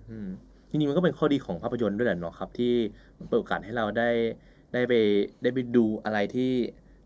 [0.09, 0.27] อืม
[0.69, 2.73] จริงๆมันก็เป็นข้อดีของภาพยนตร์ด้วยแหละเนาะครับ ที่
[3.17, 4.09] มันเปิดโอกาสให้เราได้
[4.73, 4.93] ได้ไป
[5.41, 6.51] ได้ไปดูอะไรที่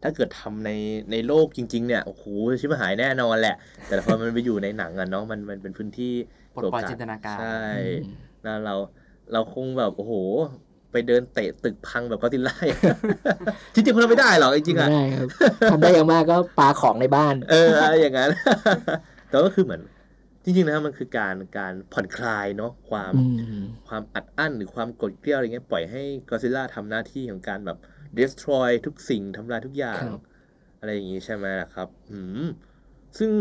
[0.04, 0.72] ถ้าเกิดทำใน
[1.12, 2.24] ในโลกจริง ๆ เนี่ยโอ้โห
[2.60, 6.13] ชิบหายแน่นอนแหละ แต่พอมันไปอยู่ในหนังอะเนาะมันมันเป็นพื้นที่
[6.56, 7.62] ปลดปล่อยจินตนาการใช่
[8.06, 8.76] อืมแล้วเรา
[9.34, 10.13] เราคงแบบโอ้โห
[10.91, 12.56] ไปเดินเตะตึกพังแบบก็อดซิลล่า
[13.73, 15.28] จริงๆคนเราไม่ได้หรอกจริงๆอะไม่ได้ครับ
[15.71, 18.30] ทำได้อย่างมากก็ปาของในบ้าน เอออะไรอย่างนั้น
[19.30, 19.82] แต่ก็คือเหมือน
[20.43, 27.78] จริงๆนะมันคือการการผ่อนคลายเนาะความอืมความอัดอั้นหรือความกดเกลี้ยวอะไรเงี้ยปล่อยให้ก d z ซิล่าทำหน้าที่ของการแบบ
[28.17, 30.21] destroy ทุกสิ่งทำลายทุกอย่างครับ
[30.80, 32.47] อะไรอย่างงี้ใช่ไหมล่ะครับอืม
[33.17, 33.32] ซึ่ง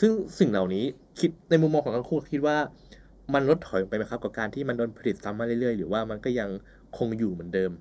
[0.00, 0.84] ซึ่งสิ่งเหล่านี้
[1.20, 2.58] คิดในมุมมองของทั้งคู่คิดว่า
[3.34, 6.48] มันลดถอยไปไหมครับ กับการที่มันโดนผลิตซ้ำมาเรื่อยๆ หรือว่ามันก็ยัง
[6.98, 7.72] คงอยู่เหมือนเดิม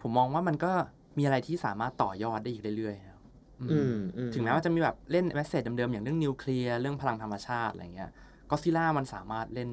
[0.00, 0.72] ผมมองว่ามันก็
[1.18, 3.22] มีอะไรที่สามารถต่อยอดได้อีกเรื่อยๆนะครับ
[3.60, 8.10] อืมอืมอืมถึงแม้ว่าจะมีแบบเล่นแมสเซจเดิมๆ อย่างเรื่องนิวเคลียร์เรื่องพลังธรรมชาติอะไรเงี้ย
[8.50, 9.68] ก็ซิล่ามันสามารถเล่น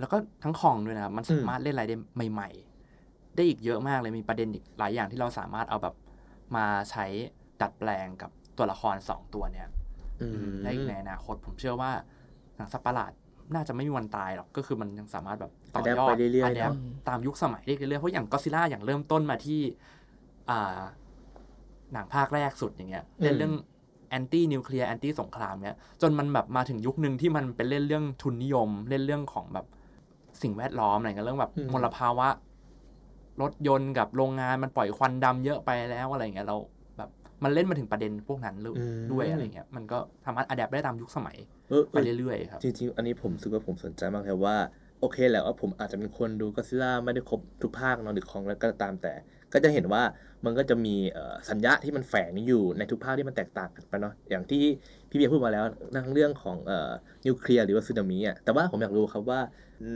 [0.00, 1.96] แล้วก็ทั้งของด้วยนะครับมันสามารถเล่นอะไรได้
[2.32, 2.48] ใหม่
[2.94, 5.94] ๆ ได้อีกเยอะมากเลยมีประเด็นอีกหลายอย่างที่เราสามารถเอาแบบ
[6.56, 7.06] มาใช้
[7.60, 9.68] ดัดแปลงกับตัวละครสองตัวเนี้ย
[10.22, 11.90] อืมได้อีกในอนาคตผมเชื่อว่า
[12.56, 13.12] หนังสัตว์ประหลาด
[13.54, 16.76] น่าจะไม่มีวันตายหรอกก็คือมันยังสามารถแบบ ต่อ Adapt ยอดไปเรื่อยๆแดเนอะ
[17.08, 19.60] ตามยุคสมัยได้เรื่อยๆเพราะอย่างก็อดซิลล่าอย่างเริ่มต้นมาที่
[20.50, 20.80] อ่า
[21.92, 23.54] หนังภาคแรกสุดอย่างเงี้ยเล่นเรื่อง
[24.10, 29.66] anti นิวเคลียร์ anti สงครามเนี้ยจนมันแบบมาถึงยุคหนึ่งที่มันเป็นเล่นเรื่องทุนนิยม เล่นเรื่องของแบบ
[30.42, 32.28] สิ่งแวดล้อมอะไรเงี้ยเรื่องแบบอืมมลภาวะ
[33.42, 36.56] รถยนต์กับโรงงานมันปล่อยควันดำเยอะไปแล้วอะไรเงี้ยเรา
[36.98, 37.10] แบบ
[37.44, 41.36] มันเล่นมาถึงประเด็นพวกนั้นด้วยอืมด้วยอะไรเงี้ยมันก็สามารถ adapt ได้ตามยุคสมัย
[41.68, 44.56] เออเอไปเรื่อยๆครับจริงๆ อันนี้ผมรู้สึกว่าผมสนใจมากเลยว่า
[45.00, 49.12] โอเคแหละว่าผมอาจจะเป็นคนดูก็ซิล่าไม่ได้ครบทุกภาคเนอะหรือของแล้วก็ตามแต่
[49.52, 50.02] ก็จะเห็นว่า
[50.44, 50.94] มันก็จะมี
[51.50, 54.62] สัญญาที่มันแฝงอยู่ในทุกภาคที่มันแตกต่างกันไปเนาะอย่างที่
[55.10, 55.64] พี่เบียร์พูดมาแล้ว
[56.04, 56.56] ทั้งเรื่องของ
[57.26, 59.40] นิวเคลียร์หรือว่าสึนามิอะแต่ว่าผมอยากรู้ครับว่า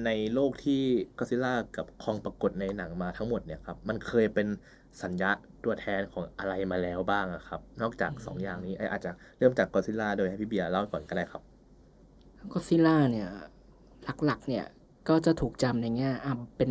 [0.06, 0.82] ในโลกที่
[1.18, 4.48] ก็ซิล่ากับคองปรากฏในหนังมาทั้งหมดเนี่ยครับมันเคยเป็น
[5.02, 5.30] สัญญา
[5.64, 11.42] ตัวแทนของอะไรมาแล้วบ้างอะครับ นอกจากสองอย่างนี้อาจจะเริ่มจากก็ซิล่าโดยให้พี่เบียร์เล่าก่อนก็ได้ครับ
[12.52, 13.28] ก็ซิล่าเนี่ย
[14.24, 14.64] หลักๆเนี่ย
[15.08, 16.70] ก็จะถูกจำในแง่อะเป็น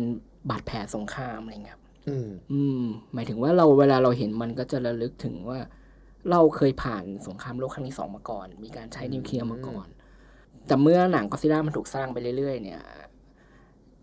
[0.50, 2.82] บาดแผลสงครามอะไรเงี้ยครับอืม อืม
[3.14, 5.58] หมายถึงว่าเราเวลาเราเห็นมันก็จะระลึกถึงว่า
[6.30, 9.86] เราเคยผ่านสงครามโลกครั้งที่สองมาก่อน มีการใช้นิวเคลียร์มาก่อน
[10.66, 12.82] แต่เมื่อหนังก็ซิล่ามันถูกสร้างไปเรื่อยๆ เนี่ย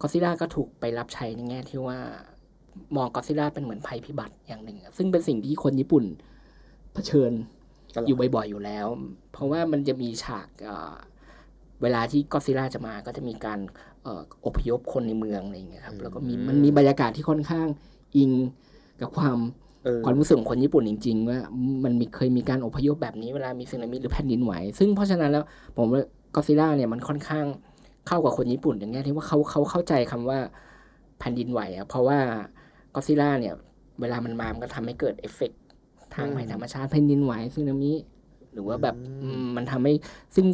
[0.01, 1.97] ก็ซิล่าก็ถูกไปรับใช้ในแง่ที่ว่า
[2.95, 6.05] มองก็ซิล่าเป็นเหมือนภัยพิบัติอย่างหนึ่งอะซึ่งเป็นสิ่งที่คนญี่ปุ่น
[6.93, 7.31] เผชิญ
[7.93, 8.87] ตลอดอยู่บ่อยๆอยู่แล้ว
[9.31, 10.95] เพราะว่ามันจะมีฉากเอ่อ
[11.81, 17.67] เวลาที่ก็อดซิลล่าจะมาก็จะมีการเอ่ออพยพคนในเมืองอะไรอย่างเงี้ยครับแล้วก็มีมันมีบรรยากาศที่ค่อนข้าง
[18.15, 18.31] อิง
[19.01, 19.37] กับความ
[19.83, 21.39] เออความรู้สึกของคนญี่ปุ่นจริง ๆ ว่า
[21.83, 25.43] มันมีเคยมีการอพยพแบบนี้เวลามีสึนามิหรือแผ่นดินไหว ซึ่งเพราะฉะนั้นแล้ว
[25.77, 26.01] ผมว่า
[26.35, 27.45] ก็อดซิลล่าเนี่ยมันค่อนข้าง
[28.07, 30.39] เข้ากับคนญี่ปุ่นอย่างเงี้ยที่ว่าเขาเขาเข้าใจคำว่า
[31.19, 32.19] แผ่นดินไหวอะเพราะว่า
[32.95, 33.53] ก็อดซิลล่าเนี่ย
[34.01, 35.59] เวลามันมามันก็ทำให้เกิดเอฟเฟกต์
[36.15, 37.93] ทางภัยธรรมชาติแผ่นดินไหวสึนามิ
[38.53, 39.93] หรือว่าแบบอืมมันทำให้
[40.35, 40.45] ซึ่ง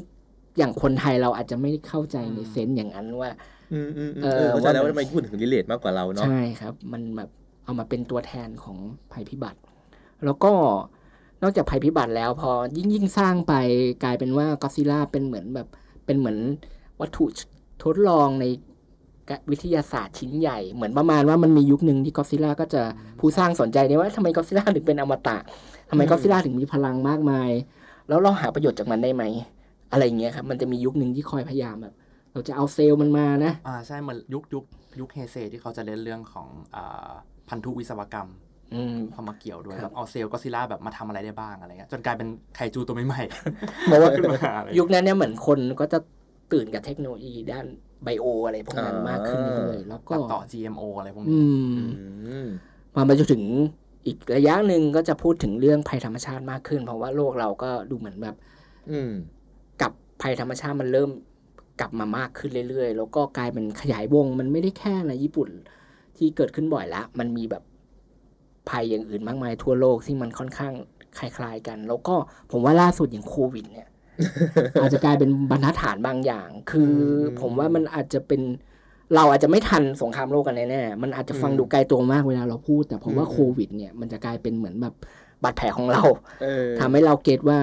[0.57, 3.29] อย่างคนไทยเราอาจจะไม่ได้เข้าใจใน sense อย่างนั้นว่า
[3.73, 7.29] อืมอืมอืมเออเออเข้าใจแล้วว่าว่ามันทำไมญี่ปุ่นถึง relate มากกว่าเราเนาะใช่ครับ มันแบบ
[7.65, 8.77] เอามาเป็นตัวแทนของ
[9.11, 9.59] ภัยพิบัติ
[10.25, 10.51] แล้วก็
[11.43, 13.53] นอกจากภัยพิบัติแล้ว พอยิ่งยิ่งสร้างไป
[14.03, 15.67] กลายเป็นว่าก็อดซิลล่าเป็นเหมือนแบบ
[16.05, 16.37] เป็นเหมือน
[17.01, 17.25] วัตถุ
[17.83, 18.45] ทดลองใน
[19.51, 22.81] วิทยาศาสตร์ชิ้นใหญ่ เหมือนประมาณว่ามันมียุคหนึ่งที่ก็อดซิลล่าก็จะ
[23.19, 25.37] ผู้สร้างสนใจเนี่ยว่าทำไมก็อดซิลล่าถึงเป็นอมตะ
[25.89, 27.51] ทำไมก็อดซิลล่าถึงมีพลังมากมาย
[28.07, 29.23] แล้วเราหาประโยชน์จากมันได้ไหม
[29.91, 31.95] อะไรอย่างเงี้ยครับมันจะมียุคหนึ่งที่คอยพยายามแบบ
[32.33, 34.63] เราจะเอาเซลล์มันมานะอ่าใช่เหมือนยุคยุค
[34.99, 37.09] ยุคเฮเซที่เขาจะเล่นเรื่องของอ่า
[37.49, 38.29] พันธุวิศวกรรม
[38.73, 45.99] อืมเข้ามาเกี่ยวด้วยครับแบบเอาเซลล์ก็อดซิลล่าแบบมาทำอะไรได้บ้างอะไรเงี้ยจนกลายเป็นไคจูตัวใหม่ๆเพราะว่าขึ้นมาอะไรยุคนั้นเนี่ยเหมือนคนก็จะ
[46.53, 47.65] ตื่นกับเทคโนโลยีด้าน
[48.03, 51.41] ไบโออะไรพวกนั้นมากขึ้นเรื่อยๆแล้วก็ตัดต่อ GMO อะไรพวกอืนี้
[51.77, 51.79] ม
[52.27, 52.47] อืม
[52.95, 53.43] มาไปจนถึง
[54.05, 58.35] อีกระยะหนึ่งก็จะพูดถึงเรื่องภัยธรรมชาติมากขึ้น เพราะว่าโลกเราก็ดูเหมือนแบบ
[58.91, 59.34] อืมกับ
[60.21, 61.09] ภัยธรรมชาติมันเริ่ม
[61.79, 65.49] กลับมามากขึ้นเรื่อยๆ แล้วก็กลายเป็นขยายวง มันไม่ได้แค่ในญี่ปุ่น
[66.17, 67.63] ที่เกิดขึ้นบ่อยละ มันมีแบบ
[68.69, 70.73] ภัยอย่างอื่นมากมายทั่วโลกที่มันค่อนข้าง
[71.19, 72.15] คล้ายๆกัน แล้วก็
[72.51, 73.87] ผมว่าล่าสุดอย่างโควิด เนี่ย
[74.81, 78.41] อาจจะกลายเป็นบรรทัดฐานบางอย่าง คืออมผมว่ามันอาจจะเป็น
[79.15, 84.93] เราอาจจะไม่ทันสงครามโลกกันแน่ๆ มันอาจจะฟังอืมดูไกลตัวมากเวลาเราพูด แต่ผมว่าอืมโควิด เนี่ยมันจะกลายเป็นเหมือนแบบ
[85.43, 86.01] บาดแผลของเรา
[86.43, 87.59] เออทำให้เราเก็ตว่า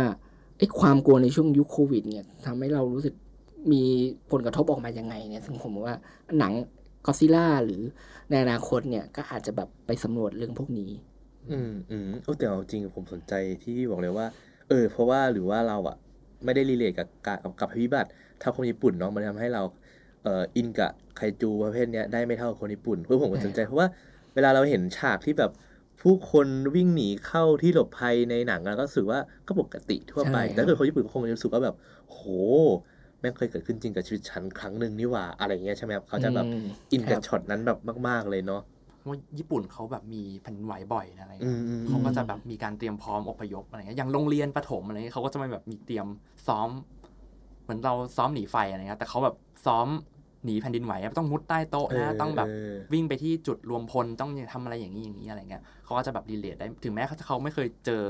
[0.58, 3.14] ไอ้ความกลัวในช่วงยุคโควิด เนี่ยทำให้เรารู้สึก
[3.72, 3.82] มี
[4.30, 5.94] ผลกระทบออกมายังไงเนี่ยซึ่งผมว่า
[6.38, 6.52] หนัง
[7.06, 7.82] ก็ซิล่าหรือ
[8.30, 10.90] ในอนาคตเนี่ยก็อาจจะแบบไปสำรวจเรื่องพวกนี้
[11.50, 14.26] อืมอืมโอ้แต่เอาจริงผมสนใจที่พี่บอกเลยว่า
[14.68, 15.96] เออ เพราะว่าหรือว่าเราอะ
[16.44, 18.10] ไม่ได้รีเลทกับกับกับพิบัติ
[18.40, 19.62] เท่าคนญี่ปุ่นเนาะมันทำให้เรา
[20.22, 23.88] เอ่ออินกับไคจูประเภทเนี้ยได้ไม่เท่าคนญี่ปุ่นเพื่อผมก็สนใจเพราะว่า
[24.34, 25.50] เวลาเราเห็นฉากที่แบบ
[26.02, 31.76] ผู้คนวิ่งหนีเข้าที่หลบภัยในหนังเราก็รู้สึกว่าก็ปกติทั่วไป ใช่ครับแต่ถ้าเกิดคนญี่ปุ่นก็คงจะรู้สึกว่าแบบ
[32.08, 32.20] โห
[33.20, 38.62] แม่งเคยเกิดขึ้นจริงกับชีวิตฉันครั้งหนึ่งนี่หว่า อะไรเงี้ยใช่ไหมครับเขาจะแบบอืม in กับครับช็อตนั้นแบบมาก ๆ เลยเนาะ
[39.08, 46.06] ว่าญี่ปุ่นเขาแบบมีแผ่นดินไหวบ่อยนะอะไรอืเงี้ยอืมอืม เขาก็จะแบบมีการเตรียมพร้อมอพยพอะไรเงี้ยอย่างโรงเรียนประถมอะไรเงี้ยเขาก็จะมาแบบมีเตรียม
[46.46, 46.68] ซ้อม
[47.62, 49.36] เหมือนเราซ้อมหนีไฟอะไรเงี้ยแต่เขาแบบ
[49.66, 49.86] ซ้อม
[50.44, 52.48] หนีแผ่นดินไหวอะต้องมุดใต้โต๊ะนะเต้องแบบ
[52.90, 58.02] เวิ่งไปที่จุดรวมพลต้องทำอะไรอย่างนี้อย่างนี้อะไรเงี้ยเขาก็จะแบบ relate ได้ถึงแม้เขาไม่เคยเจอ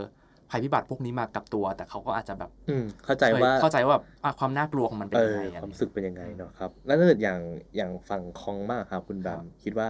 [0.50, 7.40] ภัยพิบัติพวกนี้มากับตัว แต่เขาก็อาจจะแบบอืมเข้าใจเคยว่าเข้าใจว่าแบบอะความน่ากลัวของมันเป็นเอยังอไงอะความไรรู้สึกเป็นยังไงเนาะครับ แล้วถ้าเกิดอย่าง
[7.76, 9.88] อย่างฝั่งคองมากครับคุณแบครัมบคิดว่า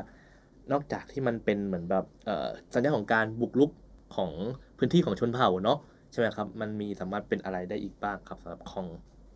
[0.72, 3.70] นอกจากที่มันเป็นเหมือนแบบเอ่อสัญญาของการบุกรุก
[4.16, 4.30] ของ
[4.78, 5.78] พื้นที่ของชนเผ่าเนาะ
[6.12, 8.86] ใช่ไหมครับ มันมีสามารถเป็นอะไรได้อีกบ้างครับสำหรับคอง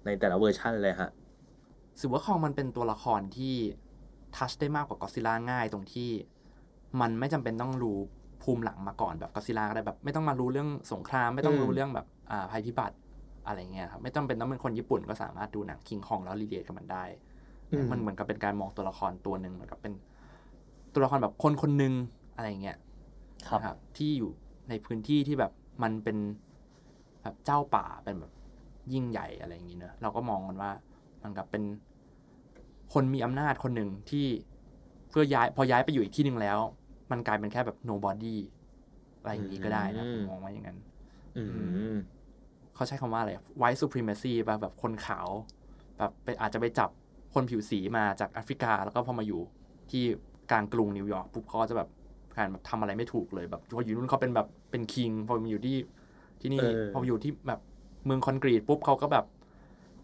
[0.05, 1.26] ในแต่ละเวอร์ชันเลยฮะรู้
[2.01, 3.55] สึกว่าคองมันเป็นตัวละครที่
[4.37, 6.11] ทัชได้มากกว่าก็อดซิลล่าง่ายตรงที่
[7.01, 7.99] มันไม่จำเป็นต้องรู้
[8.43, 12.97] ภูมิหลังมาก่อนแบบก็อดซิลล่าก็ได้แบบ ไม่ต้องมารู้เรื่องสงคราม ไม่ต้องรู้อืมเรื่องแบบอ่าภัยพิบัติ
[13.47, 17.05] อะไรเงี้ยครับไม่ต้องเป็นต้องเป็นคนญี่ปุ่นก็สามารถดูหนังคิงคองแล้วรีเลทกับมันได้
[17.73, 19.93] อืมมันเหมือนกับเป็นการมองตัวละครตัวหนึ่งเหมือนกับเป็น
[20.93, 21.95] ตัวละครแบบคนคนหนึ่ง
[22.37, 22.77] อะไรเงี้ย
[23.49, 24.31] ครับนะครับที่อยู่
[24.69, 26.19] ในพื้นที่ที่แบบมันเป็น
[27.23, 28.33] แบบเจ้าป่าเป็นแบบ
[28.93, 30.71] ยิ่งใหญ่อะไรอย่างนี้เนอะเราก็มองมันว่า
[31.23, 31.63] มันกับเป็น
[32.95, 34.27] คนมีอำนาจคนหนึ่งที่
[35.11, 36.59] เพื่อย้ายพอย้ายไปอยู่อีกที่หนึ่งแล้ว
[37.11, 38.37] มันกลายเป็นแค่แบบ nobody
[39.21, 40.79] อะไรอย่างนี้ก็ได้นะผมมองว่าอย่างนั้น
[41.37, 41.43] อื
[41.95, 41.97] ม
[42.75, 45.29] เขาใช้คำว่าอะไร white supremacy ป่ะแบบคนขาว
[45.99, 46.91] แบบไปอาจจะไปจับ
[47.35, 49.41] คนผิวสีมาจากแอฟริกา แล้วก็พอมาอยู่
[49.91, 50.05] ที่
[50.51, 51.89] กลางกรุงนิวยอร์กปุ๊บเขาก็จะแบบ
[52.37, 55.77] การแบบทำอะไรไม่ถูกเลยแบบพออยู่นู่นเขาเป็นแบบเป็นคิงพอมาอยู่ที่
[56.41, 57.61] ที่นี่เออพอมาอยู่ที่แบบ
[58.05, 59.25] เมืองคอนกรีตปุ๊บเขาก็แบบ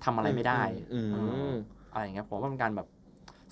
[0.05, 0.63] ทำอะไรไม่ได้
[0.95, 2.89] อืมเอออะไรอย่างเงี้ยผมว่ามันการแบบ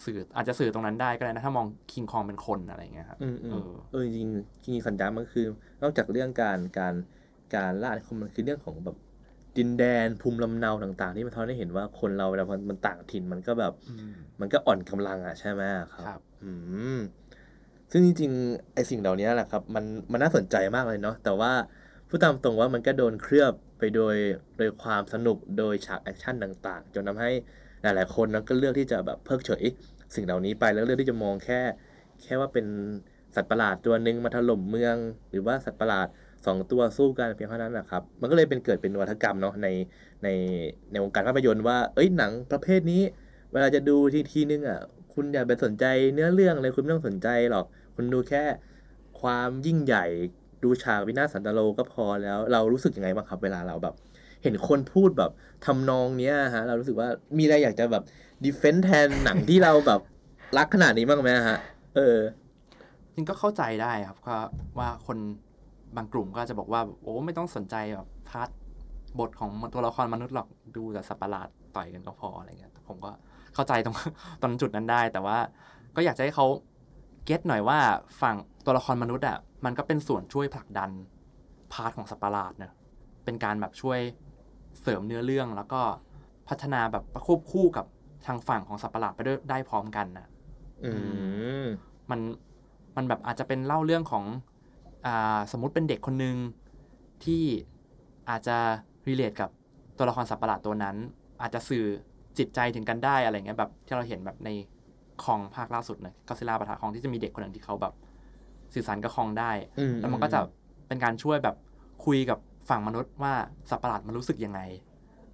[0.04, 5.46] สื่ออาจจะสื่อตรงนั้นได้ก็ได้นะ ถ้ามองคิงคองเป็นคนอะไรอย่างเงี้ยครับอืมอืมเออเออจริงๆจริงๆสัญญามันคือ
[5.82, 6.94] นอกจากเรื่องการการ
[7.54, 8.96] การล่าอาณานิคมมันคือเรื่องของแบบ
[9.58, 13.72] ดินแดนภูมิลำเนาต่างๆที่มันทำให้เห็นว่าคนเราเวลามันมันต่างถิ่นมันก็แบบ
[14.40, 16.50] มันก็อ่อนกำลังอะใช่ไหมครับครับ อื
[16.96, 16.98] ม
[17.90, 21.52] ซึ่งจริงๆไอสิ่งเหล่านี้แหละครับ มันมันน่าสนใจมากเลยเนาะแต่ว่า
[22.08, 24.16] พูดตามตรงว่ามันก็โดนเคลือบไปโดย
[24.58, 27.30] โดยความสนุกโดยฉาก action ต่างๆ จนทำให้
[27.82, 29.64] หลายๆคนนั้นก็เลือกที่จะแบบเพิกเฉย
[30.14, 31.60] สิ่งเหล่านี้ไปแล้วเลือกที่จะมองแค่
[32.22, 32.66] แค่ว่าเป็น
[33.34, 34.96] สัตว์ประหลาดตัวหนึ่งมาถล่มเมือง
[35.30, 36.06] หรือว่าสัตว์ประหลาด
[36.46, 39.68] สองตัวสู้กันเพียงเท่านั้นนะครับ มันก็เลยเป็นเกิดเป็นวัฒนธรรมเนาะใน
[40.24, 40.28] ใน
[40.90, 43.02] ในวงการภาพยนตร์ว่า เอ้ยหนังประเภทนี้
[43.52, 44.80] เวลาจะดูทีทีนึงอะ
[45.14, 47.64] คุณอย่าไปสนใจเนื้อเรื่องเลยคุณไม่ต้องสนใจหรอก
[47.96, 48.44] คุณดูแค่
[49.20, 50.04] ความยิ่งใหญ่
[50.64, 53.94] ดูฉากวินาศสันตะโรก็พอแล้ว เรารู้สึกยังไงบ้างครับ เวลาเราแบบ
[54.42, 55.30] เห็นคนพูดแบบ
[55.66, 58.02] ทำนองเนี้ยฮะ เรารู้สึกว่ามีอะไรอยากจะแบบ
[58.44, 60.00] defend แทนหนังที่เราแบบ
[60.56, 61.58] รักขนาดนี้บ้างไหมฮะ
[61.96, 62.18] เออ
[63.14, 64.36] จริงก็เข้าใจได้ครับก็
[64.78, 65.18] ว่าคน
[65.96, 68.48] บางกลุ่มก็จะบอกว่า โอ้ไม่ต้องสนใจแบบ part
[69.18, 73.10] บทของตัวละครมนุษย์หรอกดูแต่สัตว์ประหลาดต่อยกันก็พออะไรเงี้ยผมก็
[73.54, 73.96] เข้าใจตรง
[74.40, 75.38] ตอนจุดนั้นได้ แต่ว่า
[75.96, 76.46] ก็อยากจะให้เขา
[77.24, 77.78] get หน่อยว่า
[78.22, 80.90] ฝั่งตัวละครมนุษย์อะมันก็เป็นส่วนช่วยผลักดัน
[81.72, 82.72] part ของสัตว์ประหลาดเนะ
[83.24, 83.98] เป็นการแบบช่วย
[84.80, 85.80] เสริมเนื้อเรื่องแล้วก็
[86.48, 87.86] พัฒนาแบบประควบคู่กับ
[88.26, 90.26] ทางฝั่งของสัตว์ประหลาดไปด้วยได้พร้อมกันนะ
[90.84, 90.90] อื
[91.64, 91.66] ม
[92.10, 92.20] มัน
[92.96, 94.24] มันแบบอาจจะเป็นเล่าเรื่องของ
[95.06, 96.36] อ่าสมมุติเป็นเด็กคนหนึ่ง
[97.24, 97.42] ที่
[98.30, 98.56] อาจจะ
[99.08, 99.50] รีเลทกับ
[99.98, 100.96] ตัวละครสัตว์ประหลาดตัวนั้น
[101.42, 101.84] อาจจะสื่อ
[102.38, 104.48] จิตใจถึงกันได้อะไรเงี้ยแบบที่เราเห็นแบบใน
[105.24, 107.94] คองภาคล่าสุดนะก็ซิล่าปะทะคองที่จะมีเด็กคนหนึ่งที่เขาแบบ
[108.74, 110.40] สื่อสารกับคองได้อืมแล้วมันก็จะ
[110.88, 111.56] เป็นการช่วยแบบ
[112.04, 113.32] คุยกับ ฝั่งมนุษย์ว่า
[113.70, 114.60] สัตว์ประหลาดมันรู้สึกยังไง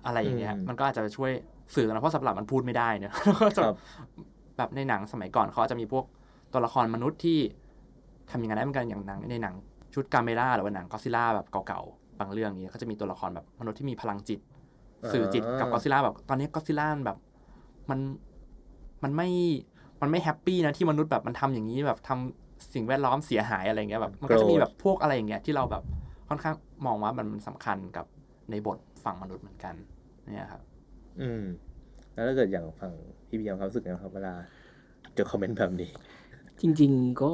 [0.07, 1.33] อะไรอย่างเงี้ยอืมมันก็อาจจะช่วย
[1.75, 3.77] สื่อนะเพราะสัตว์ประหลาดมันพูดไม่ได้เนอะแล้วก็จะครับ
[4.57, 6.05] แบบในหนังสมัยก่อนเขาอาจจะมีพวก
[6.53, 7.39] ตัวละครมนุษย์ที่
[8.31, 9.55] ทำอย่างนั้นได้เหมือนกันอย่างหนังในหนัง
[9.95, 14.41] ชุดกาเมล่าหรือว่าหนังก็อดซิลล่าแบบเก่าๆบางเรื่องนี้ก็จะมีตัวละครแบบมนุษย์ที่มีพลังจิต
[15.13, 17.19] สื่อจิตกับก็อดซิลล่าแบบตอนนี้ก็อดซิลล่าแบบ
[17.91, 17.99] มัน
[19.03, 19.29] มันไม่
[20.01, 25.83] มันไม่ happy นะที่มนุษย์แบบมันทำอย่างนี้แบบทำสิ่งแวดล้อมเสียหายอะไรเงี้ยแบบมันก็จะมีแบบพวกอะไรอย่างเงี้ยที่เราแบบ
[26.29, 26.55] ค่อนข้าง
[26.87, 28.07] มองว่ามันมันสำคัญกับ
[28.51, 29.75] ในบทฝั่งมนุษย์เหมือนกัน
[30.33, 30.63] เนี่ยครับ
[31.21, 31.43] อืม
[32.13, 32.93] แล้วถ้าเกิดอย่างฝั่ง
[33.29, 34.35] พี่เบียร์ความรู้สึกไงครับเวลา
[35.15, 35.91] เจอคอมเมนต์แบบนี้
[36.61, 37.33] จริง ๆ ก็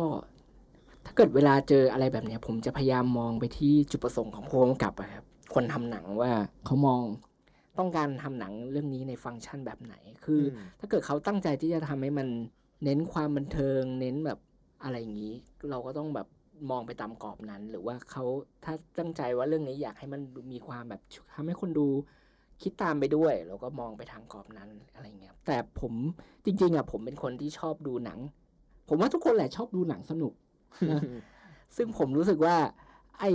[1.06, 5.24] ถ้าเกิดเวลาเจออะไรแบบเนี้ย ผมจะพยายามมองไปที่จุดประสงค์ของผู้กำกับอะครับ
[5.54, 6.32] คนทำหนังว่า
[6.64, 7.02] เขามอง
[7.78, 12.28] ต้องการทำหนังเรื่องนี้ในฟังก์ชันแบบไหน คืออมถ้าเกิดเขาตั้งใจที่จะทำให้มัน
[12.84, 14.38] เน้นความบันเทิง เน้นแบบ
[14.82, 15.34] อะไรอย่างนี้
[15.70, 16.26] เราก็ต้องแบบ
[16.70, 18.24] มองไปตามกรอบนั้น หรือว่าเขา
[18.64, 20.20] ถ้าตั้งใจว่าเรื่องนี้อยากให้มัน
[20.52, 21.00] มีความแบบ
[21.34, 21.86] ทำให้คนดู
[22.62, 25.94] คิดตามไปด้วยเราก็มองไปทางกรอบนั้นอะไรเงี้ยแต่ผม
[26.44, 28.18] จริง ๆอะผมเป็นคนที่ชอบดูหนัง
[28.88, 30.32] ผมว่าทุกคนแหละชอบดูหนังสนุก
[30.90, 31.00] นะ
[31.76, 32.56] ซึ่งผมรู้สึกว่า
[33.20, 33.30] ไอ้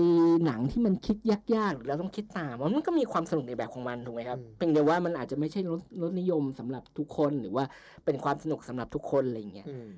[0.46, 1.18] หนังที่มันคิด
[1.56, 7.64] ยากๆหรือเราต้องคิดตามมันก็มีความสนุกในแบบของมันถูกไหมครับอืมเพียงแต่ว่ามันอาจจะไม่ใช่รสรสนิยมสำหรับทุกคนหรือว่า
[8.06, 9.90] เป็นความสนุกสำหรับทุกคนอะไรอย่างเงี้ยอืม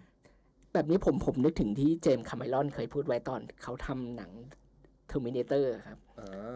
[0.74, 4.32] แบบนี้ผมผมนึกถึงที่เจมส์คาเมรอนเคยพูดไว้ตอนเขาทำหนัง
[5.12, 6.00] Terminator ครับ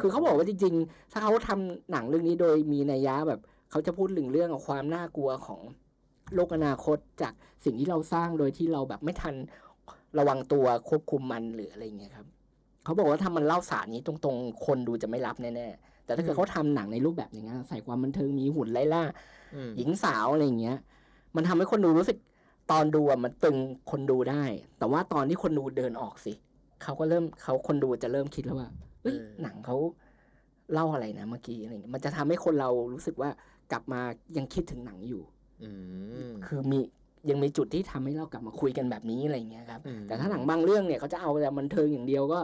[0.02, 3.40] คือเขาบอกว่าจริงๆ ถ้าเขาทำหนังเรื่องนี้โดยมีนัยยะแบบ
[3.72, 5.62] เขาจะพูดถึงเรื่องของความน่ากลัวของ
[6.36, 7.34] โลกอนาคตจาก
[7.66, 9.36] สิ่งที่เราสร้างโดยที่เราแบบไม่ทัน
[10.20, 12.28] ระวังตัวควบคุมมันหรืออะไรเงี้ยครับ
[12.84, 19.04] เขาบอกว่าถ้ามันเล่าสารนี้ตรงๆ คนดูจะไม่รับแน่ๆ แต่ถ้าเกิดเขาทำหนังในรูปแบบอย่างนั้นใส่ความบันเทิงมีหุ่นไล่ล่า
[19.56, 20.78] อืมหญิงสาวอะไรอย่างเงี้ย
[21.36, 22.18] มันทำให้คนดูรู้สึก
[22.72, 23.58] ตอนดูอะมันตึง
[23.92, 24.44] คนดูได้
[24.80, 26.34] แต่ว่าตอนที่คนดูเดินออกสิ
[26.84, 28.70] เขาก็เริ่มเขาคนดูจะเริ่มคิดแล้วว่า
[29.02, 29.78] เอ้ยเออหนังเขา
[30.74, 33.30] เล่าอะไรนะเมื่อกี้อะไรเงี้ยมันจะทำให้คนเรารู้สึกว่า
[33.72, 34.02] กลับมา
[34.38, 35.24] ยังคิดถึงหนังอยู่
[35.64, 35.70] อื
[36.30, 36.80] มคือมี
[37.30, 42.40] ยังมีจุดที่ทำให้เรากลับมาคุยกันแบบนี้อะไรอย่างเงี้ยครับอืมแต่ถ้าหนังบางเรื่องเนี่ยเขาจะเอาแต่บันเทิงอย่างเดียวก็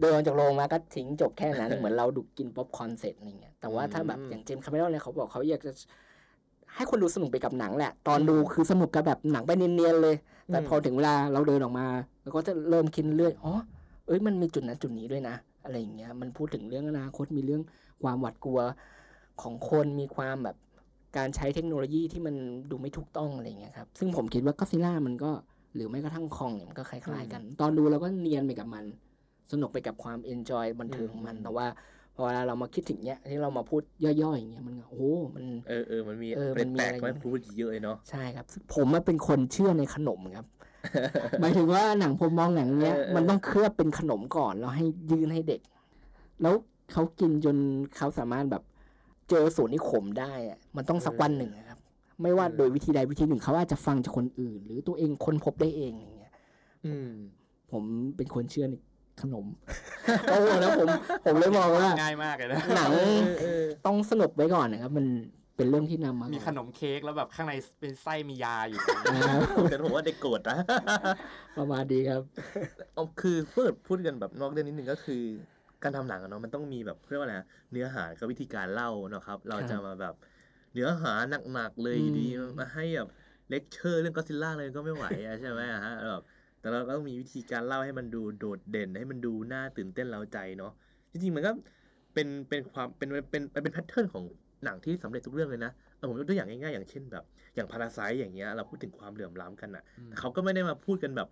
[0.00, 5.72] เดินออกจากโรงมาก็ทิ้งจบแค่นั้น เหมือนเราดูกินป๊อปคอร์นเสร็จอะไรเงี้ยแต่ว่าถ้าแบบอืมอย่างเจมส์คาเมรอนเนี่ยเขาบอกเขาอยากจะ
[6.80, 10.16] ให้คนดูสนุกไปกับหนังแหละ ตอนดูคือสนุกกับแบบหนังไปเนียนๆเลย
[10.48, 11.86] แต่พอถึงเวลาเราเดินออกมา
[12.22, 13.52] แล้วก็จะเริ่มคิดเรื่อยอ๋อ
[14.06, 17.62] เอ้ยมันมีจุดนั้นจุดนี้ด้วยนะ อะไรอย่างเงี้ยมันพูดถึงเรื่องอนาคตมีเรื่อง
[18.02, 18.60] ความหวาดกลัว
[19.42, 20.56] ของคนมีความแบบ
[21.16, 22.34] การใช้เทคโนโลยีที่มัน
[22.70, 25.30] ดูไม่ถูกต้องอะไรอย่างเงี้ยครับซึ่งผมคิดว่าก็ซิล่ามันก็
[25.74, 28.84] หรือแม้กระทั่งคองเนี่ยมันก็คล้ายๆกัน ตอนดูเราก็เนียนไปกับมัน
[29.52, 35.02] สนุกไปกับความเอนจอยบันเทิงของมันแต่ว่าพอ เวลาเรามาคิดถึงเนี้ยที่เรามาพูดย่อยๆอย่างเงี้ยมันก็โอ้โห
[35.34, 40.46] มันเออเออมันมีเออแปมันมีลกอะไรๆไม่พูดเยอะเลยเนาะใช่ครับซึ่งผมอะเป็นคนเชื่อในขนมครับ
[41.40, 45.60] หมายถึงว่าหนังผมมองหนังเนี้ยเออเออมันต้องเคลือบเป็นขนมก่อนแล้วให้ยื่นให้เด็ก
[46.42, 46.54] แล้ว
[46.92, 47.56] เขากินจน
[47.96, 48.62] เขาสามารถแบบ
[49.28, 51.78] เจอส่วนที่ขมได้อะมันต้องสักวันหนึ่งอะครับ
[52.22, 56.32] ไม่ว่าโดยวิธีใดวิธีหนึ่งเขาอาจจะฟังจากคนอื่น หรือตัวเองค้นพบได้เองอย่างเงี้ย
[56.86, 57.10] อืม
[57.72, 57.82] ผม
[58.16, 58.74] เป็นคนเชื่อใน
[59.22, 59.46] ขนม
[60.30, 60.88] โอ้โหแล้วผม
[61.24, 62.90] ผมเลยมองว่าง่ายมากเลยนะหนัง
[63.40, 65.06] เออต้องสนุกไว้ก่อนนะครับ มัน
[65.56, 68.80] เป็นเรื่องที่นำมามีมีขนมเค้กแล้วแบบข้างในเป็นไส้มียาอยู่
[69.70, 70.58] แต่ผมว่าเด็กโกรธนะ
[71.58, 72.22] ประมาณดีครับ
[72.94, 75.22] เอาคือเพื่อพูดกันแบบนอกเรื่องนิดนึงก็คือ
[75.82, 80.14] การทำหนังอะเนาะมันต้องมีแบบเรียกว่าอะไรนะเนื้อหากับวิธีการเล่าเนาะครับ เราจะมาแบบ
[80.74, 81.12] เนื้อหา
[81.54, 82.26] หนักๆเลยอืมดี
[82.58, 83.08] มาให้แบบ
[83.50, 86.22] เลคเชอร์เรื่องก็ซิล่าเลยก็ไม่ไหวอะใช่ไหมอะฮะแบบ
[86.60, 90.72] แต่เราก็ต้องมีวิธีการเล่าให้มันดูโดดเด่นให้มันดูน่าตื่นเต้นเร้าใจเนาะ
[91.10, 91.50] จริงๆมันก็
[92.14, 94.24] เป็นเป็นความเป็นเป็นเป็นเป็นแพทเทิร์นของ
[94.64, 101.28] หนังที่สำเร็จทุกเรื่องเลยนะเอาผมยกตัวอย่างง่ายๆอย่างเช่นแบบ อย่างพาราไซอย่างเงี้ยเราพูดถึงความเหลื่อมล้ำกันอะอืมเขาก็ไม่ได้มาพูดกันแบบ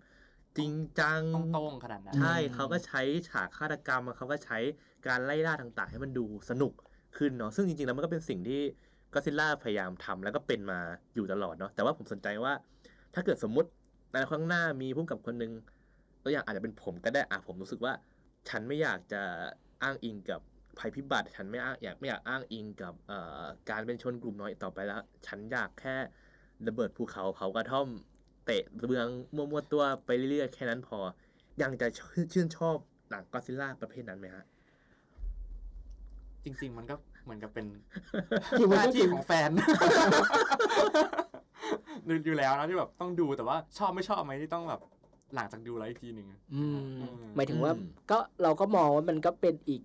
[0.57, 4.57] จริงจังต้องโต้งขนาดนั้นใช่เขาก็ใช้ฉากฆาตกรรมเขาก็ใช้
[5.07, 6.73] การไล่ล่าต่างๆ ให้มันดูสนุก
[7.17, 8.61] ขึ้นเนาะซึ่งจริงๆแล้วมันก็เป็นสิ่งที่
[9.13, 10.79] ก็ซิล่าพยายามทำแล้วก็เป็นมา
[11.15, 12.53] อยู่ตลอดเนาะแต่ว่าผมสนใจว่า
[13.13, 13.69] ถ้าเกิดสมมุติ
[14.11, 15.51] ในข้างหน้ามีผู้กำกับคนหนึ่ง
[16.23, 17.93] ตัวอย่างอาจจะเป็นผมก็ได้อะผมรู้สึกว่า
[18.49, 19.21] ฉันไม่อยากจะ
[19.83, 20.41] อ้างอิงกับ
[20.79, 25.95] ภัยพิบัติ ฉันไม่อ้างอยากไม่อยากอ้างอิงกับเอ่อการเป็นชนกลุ่มน้อยต่อไปแล้ว ฉันอยากแค่
[26.67, 27.87] ระเบิดภูเขาเผากระท่อม
[28.45, 30.97] เตะเบืองมั่วๆตัวไปเรื่อยๆแค่นั้นพอ
[31.61, 31.87] ยังจะ
[32.33, 32.75] ชื่นชอบ
[33.09, 34.45] หนังก็ซิล่าประเภทนั้นไหมฮะ
[36.43, 37.65] จริง ๆ มันก็เหมือนกับเป็น
[38.57, 39.63] จริงหมันน้าก็ที่ของแฟนดู
[42.25, 44.81] อยู่แล้วนะที่แบบต้องดูแต่ว่าชอบไม่ชอบไหมที่ต้องแบบ
[45.35, 49.81] หลังจากดูแล้วอีกทีหนึ่งอืมอืมหมายถึงว่าอืมก็เราก็มองว่ามันก็เป็นอีก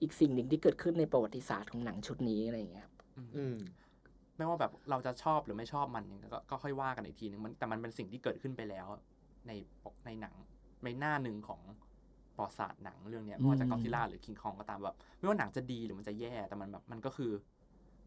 [0.00, 2.94] อีกสิ่งหนึ่งที่เกิดขึ้นในประวัติศาสตร์ของหนังชุดนี้อะไรอย่างเงี้ยครับ
[3.36, 3.56] อืม
[4.36, 8.86] ไม่ว่าแบบเราจะชอบหรือไม่ชอบมันเนี่ยก็ก็ค่อยว่ากันอีกทีหนึ่งมันแต่มันเป็นสิ่งที่เกิดขึ้นไปแล้ว
[9.46, 9.52] ใน
[9.84, 10.34] ปกในหนัง
[10.84, 11.60] ในหน้าหนึ่งของ
[12.36, 17.30] ประวัติศาสตร์หนังเรื่องเนี้ยไม่ว่าจะก็ซิล่าหรือคิงคองก็ตามแบบไม่ว่าหนังจะดีหรือมันจะแย่แต่มันแบบมันก็คือ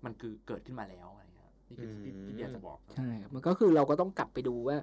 [0.06, 1.31] มันคือเกิดขึ้นมาแล้วอะไรเงี้ย
[1.72, 4.78] นี่คือที่อืมที่เดียจะบอกใช่ครับมันก็คือเราก็ต้องกลับไปดูว่า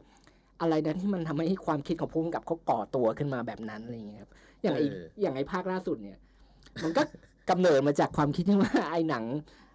[0.60, 4.30] อะไรนะที่มันทำให้ความคิดของผู้กำกับเขาก่อตัวขึ้นมาแบบนั้นอะไรอย่างเงี้ยครับ
[4.62, 6.18] อย่างไอเอออย่างไอภาคล่าสุดเนี่ย
[6.82, 7.02] มันก็
[7.50, 9.24] กำเนิดมาจากความคิดที่ว่าไอหนัง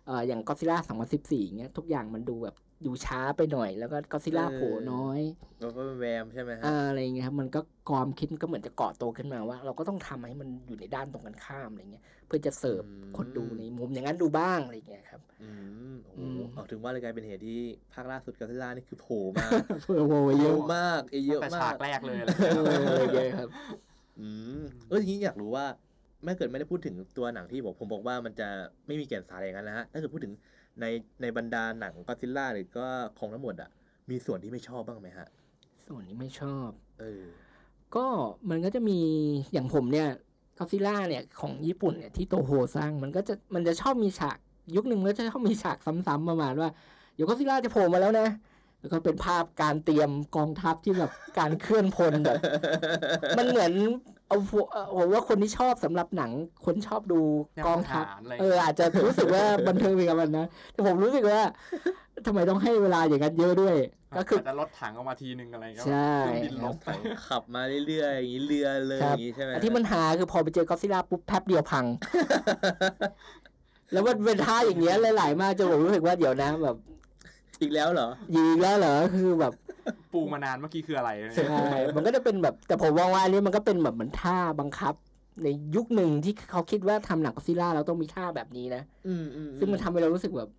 [0.05, 0.77] เอ่ออย่างก็ซิล่า
[1.11, 2.55] 2014เงี้ยทุกอย่างมันดูแบบ
[2.85, 5.21] ดูช้าไปหน่อย แล้วก็ก็ซิล่าโผล่น้อย
[5.61, 7.59] แล้วก็แวมใช่ไหมฮะอ่าอะไรเงี้ยครับมันก็
[7.91, 15.49] ความคิดมันก็เหมือนจะก่อตัวขึ้นมาว่า เราก็ต้องทำให้มันอยู่ในด้านตรงกันข้ามอะไรเงี้ยเพื่อจะเสิร์ฟอืมคนดูในมุมอย่างนั้นดูบ้างอะไรเงี้ยครับ อื
[15.93, 17.59] มโอ้โหอืมเอาถึงว่าเลยกลายเป็นเหตุที่
[17.93, 19.47] ภาคล่าสุดก็ซิล่านี่คือโผล่มา
[19.83, 22.53] เพื่อโวเยเยอะอะมากเยอะแต่มาฉากกแรกเลยอะไรเอเงี้ย
[23.01, 23.49] อเยอะครับ
[24.19, 24.29] อื
[24.59, 25.65] มเออทีนี้อยากรู้ว่า
[26.23, 28.47] ไม่เกิดไม่ได้พูดถึงตัวหนังที่บอกผมบอกว่ามันจะ
[28.87, 30.33] ไม่มีแก่นสารอะไรอย่างนั้นนะฮะถ้าเกิดพูดถึง
[30.81, 30.85] ใน
[31.21, 32.85] ในบรรดาหนังก็ซิล่าหรือก็
[33.19, 33.69] ของทั้งหมดอะ
[34.09, 35.27] มีส่วนที่ไม่ชอบบ้างไหมฮะ
[35.85, 36.69] ส่วนนี้ไม่ชอบ
[36.99, 37.23] เออ
[37.95, 38.05] ก็
[38.49, 38.99] มันก็จะมี
[39.53, 40.07] อย่างผมเนี่ย
[40.57, 44.37] กอซิล่าเนี่ยของญี่ปุ่นเนี่ยที่โตโฮสร้างมันก็จะมันจะชอบมีฉาก
[44.75, 46.69] ยุคหนึ่งมันก็จะชอบมีฉากซ้ำๆประมาณว่า
[47.15, 48.27] เดี๋ยวกอซิล่าจะโผล่มาแล้วนะ
[48.79, 52.37] แล้วก็เป็นภาพการเตรียมกองทัพที่แบบการเคลื่อนพลแบบ
[53.37, 53.71] มันเหมือน
[54.33, 56.31] เอาพวกเอ่อผมว่าคนที่ชอบสำหรับหนัง
[56.65, 57.21] คนชอบดู
[57.65, 61.39] กองทัพแนวทหารอะไรเอออาจจะรู้สึกว่าบันเทิงไปกับมันนะแต่ผมรู้สึกว่า
[62.25, 63.75] ทำไมต้องให้เวลาอย่างนั้นเยอะด้วย
[64.17, 66.89] ก็คือาจจะลดถังออกมาทีนึงอะไรเงี้ยใช่เครื่องบินลบไป
[67.27, 71.85] ขับมาเรื่อยๆอย่างนี้เรือเลยคอรับย่างนี้ใช่ไหมแต่ที่มันหาคือพอไปเจอก็อดซิลล่าปุ๊บแป๊บเดียวพัง
[73.91, 76.75] แล้วมันเป็นท่าอย่างเงี้ยหลาย ๆ มากจนผมรู้สึกว่าเดี๋ยวนะแบบ
[77.61, 79.53] อีกแล้วเหรอยิงแล้วเหรอคือแบบ
[80.13, 81.57] ปูมานานเมื่อกี้คืออะไรใช่
[81.95, 84.93] มันก็จะเป็นแบบแต่ผมมองว่าอันนี้มันก็เป็นแบบเหมือนท่าบังคับ
[85.43, 90.49] ในยุคหนึ่งที่เขาคิดว่าทำหนังก็อดซิลล่าเราต้องมีท่าแบบนี้นะอืมอืมซึ่งมันทำให้เรารู้สึกแบบ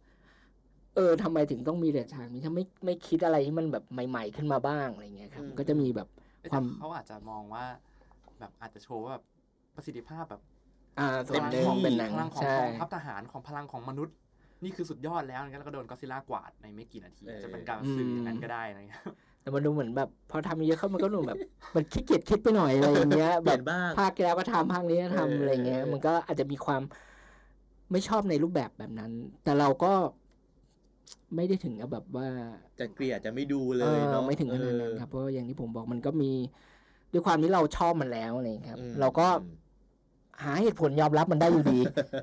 [0.94, 6.08] เออทำไมถึงต้องมีแต่ฉากนี้ถ้าไม่ไม่คิดอะไรที่มันแบบใหม่ ๆ ขึ้นมาบ้างอะไรเงี้ยครับก็จะมีแบบ
[6.50, 7.64] ความเขาอาจจะมองว่า
[8.40, 9.24] แบบอาจจะโชว์ว่าแบบ
[9.76, 10.42] ประสิทธิภาพแบบ
[10.98, 14.14] อ่าส่วนหนึ่งเป็นหนังพลังของใช่กองทัพทหารของพลังของมนุษย์
[14.64, 19.02] นี่คือสุดยอดแล้วงั้นแล้วก็โดนก็อดซิลล่ากวาดในไม่กี่นาที เออ จะเป็นการสื่ออย่างนั้นก็ได้อะไรเงี้ย
[19.42, 21.36] แต่มันดูเหมือนแบบ พอทำเยอะเข้ามันก็ดูแบบ
[21.74, 26.82] มันขี้เกียจคิดไปหน่อยอะไรอย่างเงี้ยเปแบลี่ยบนบ้าง ภาคที่แล้วก็ทำภาคนี้ก็เออทำอะไรเงี้ย เออ มันก็อาจจะมีความ
[27.92, 29.12] ไม่ชอบในรูปแบบแบบนั้น
[29.44, 29.92] แต่เราก็
[31.36, 32.28] ไม่ได้ถึงกับแบบว่า
[32.80, 36.30] จะเกลียดจะไม่ดูเลเอยอเนาะ ไม่ถึงขนาดนั้นครับเพราะว่าอย่างที่ผมบอกมันก็มี
[37.12, 39.26] ด้วยความที่เราชอบมันแล้วอะไรอย่างเงี้ยครับอืมเราก็
[40.42, 41.78] หาเหตุผลยอมรับมันได้อยู่ดี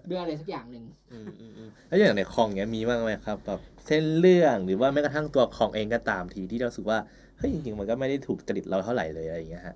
[0.09, 6.99] ด้วยอะไรสักอย่างหนึ่งอืมอืมอืมแล้วอย่างในคองเนี้ยมีบ้างไหมครับแบบเส้นเรื่องหรือว่าแม้กระทั่งตัวคองเองก็ตามทีที่เรารู้สึกว่า
[7.37, 9.75] เฮ้ยจริงๆมันก็ไม่ได้ถูกจริตเราเท่าไหร่เลยอะไรอย่างเงี้ยฮะ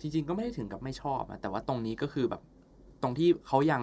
[0.00, 2.42] จริงๆก็ไม่ได้ถึงกับไม่ชอบอะแต่ว่าตรงนี้ก็คือแบบ
[3.02, 3.82] ตรงที่เขายัง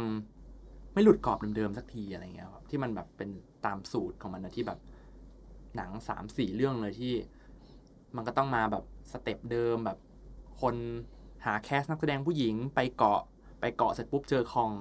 [0.94, 3.30] ไม่หลุดกรอบเดิมๆสักทีอะไรเงี้ยครับที่มันแบบเป็น
[3.66, 4.80] ตามสูตรของมันนะที่แบบ
[5.76, 7.14] หนังสามสี่เรื่องเลยที่
[8.16, 9.98] มันก็ต้องมาแบบ step เดิมแบบ
[10.62, 10.76] คน
[11.46, 13.22] หา cast นักแสดงผู้หญิงไปเกาะ
[13.64, 14.72] ไปเกาะเสร็จปุ๊บเจอคอง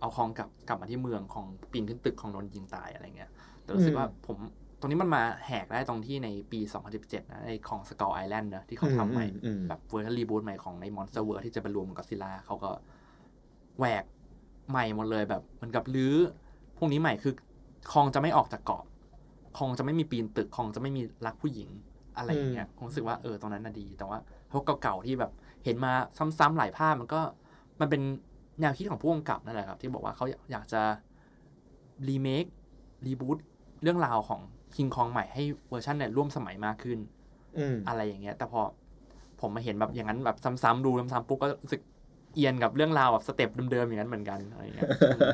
[0.00, 3.30] เอาคองกลับกลับมาที่เมืองของปีนขึ้นตึกของโดนยิงตายอะไรเงี้ย
[3.62, 4.36] แต่รู้สึกว่าผม
[4.78, 6.60] ตรงนี้มันมาแหกได้ตรงที่ในปี
[6.96, 12.70] 2017 นะในของ Skull Island เนอะที่เขาทำใหม่อืมอืมแบบเวอร์ชัน reboot ใหม่ของใน MonsterVerse ที่จะไปรวมก็อดซิลล่าเขาก็
[13.78, 14.04] แหวก
[14.70, 16.14] ใหม่หมดเลยแบบเหมือนกับรื้อ
[16.78, 17.34] พวกนี้ใหม่คือ
[17.92, 18.82] คองจะไม่ออกจากเกาะ
[19.58, 21.68] คองจะไม่มีปีนตึกคองจะไม่มีรักผู้หญิง
[22.16, 24.18] อะไรอย่างเงี้ยผมรู้สึกว่าเออตรงนั้นน่ะดี แต่ว่า
[24.52, 25.32] พวกเก่าๆที่แบบ
[25.64, 25.92] เห็นมา
[26.38, 27.20] ซ้ำๆหลายภาพมันก็
[27.80, 28.02] มันเป็น
[28.60, 30.82] แนวคิดของผู้กำกับนั่นแหละครับ ที่บอกว่าเขาอยากจะ
[32.08, 32.44] remake
[33.06, 33.38] reboot
[33.82, 34.40] เรื่องราวของ
[34.76, 36.98] คิงคองใหม่ให้เวอร์ชันเนี่ยร่วมสมัยมากขึ้น
[37.58, 38.60] อืมอะไรอย่างเงี้ย แต่พอ
[39.40, 41.80] ผมมาเห็นแบบอย่างนั้นแบบซ้ำๆดูซ้ำๆปุ๊บก็รู้สึก
[42.34, 44.88] เอียนกับเรื่องราวแบบสเต็ปเดิมๆอย่างนั้นเหมือนกันอะไรอย่างเงี้ย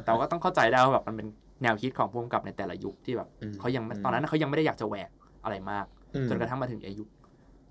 [0.04, 1.28] แต่ว่าก็ต้องเข้าใจได้ว่าแบบมันเป็น
[1.62, 5.10] แนวคิดของผู้กำกับในแต่ละยุคที่แบบอืมเขายังไม่อืมตอนนั้นเขายังไม่ได้อยากจะแหวก
[5.44, 7.04] อะไรมากอืมจนกระทั่งมาถึงอายุ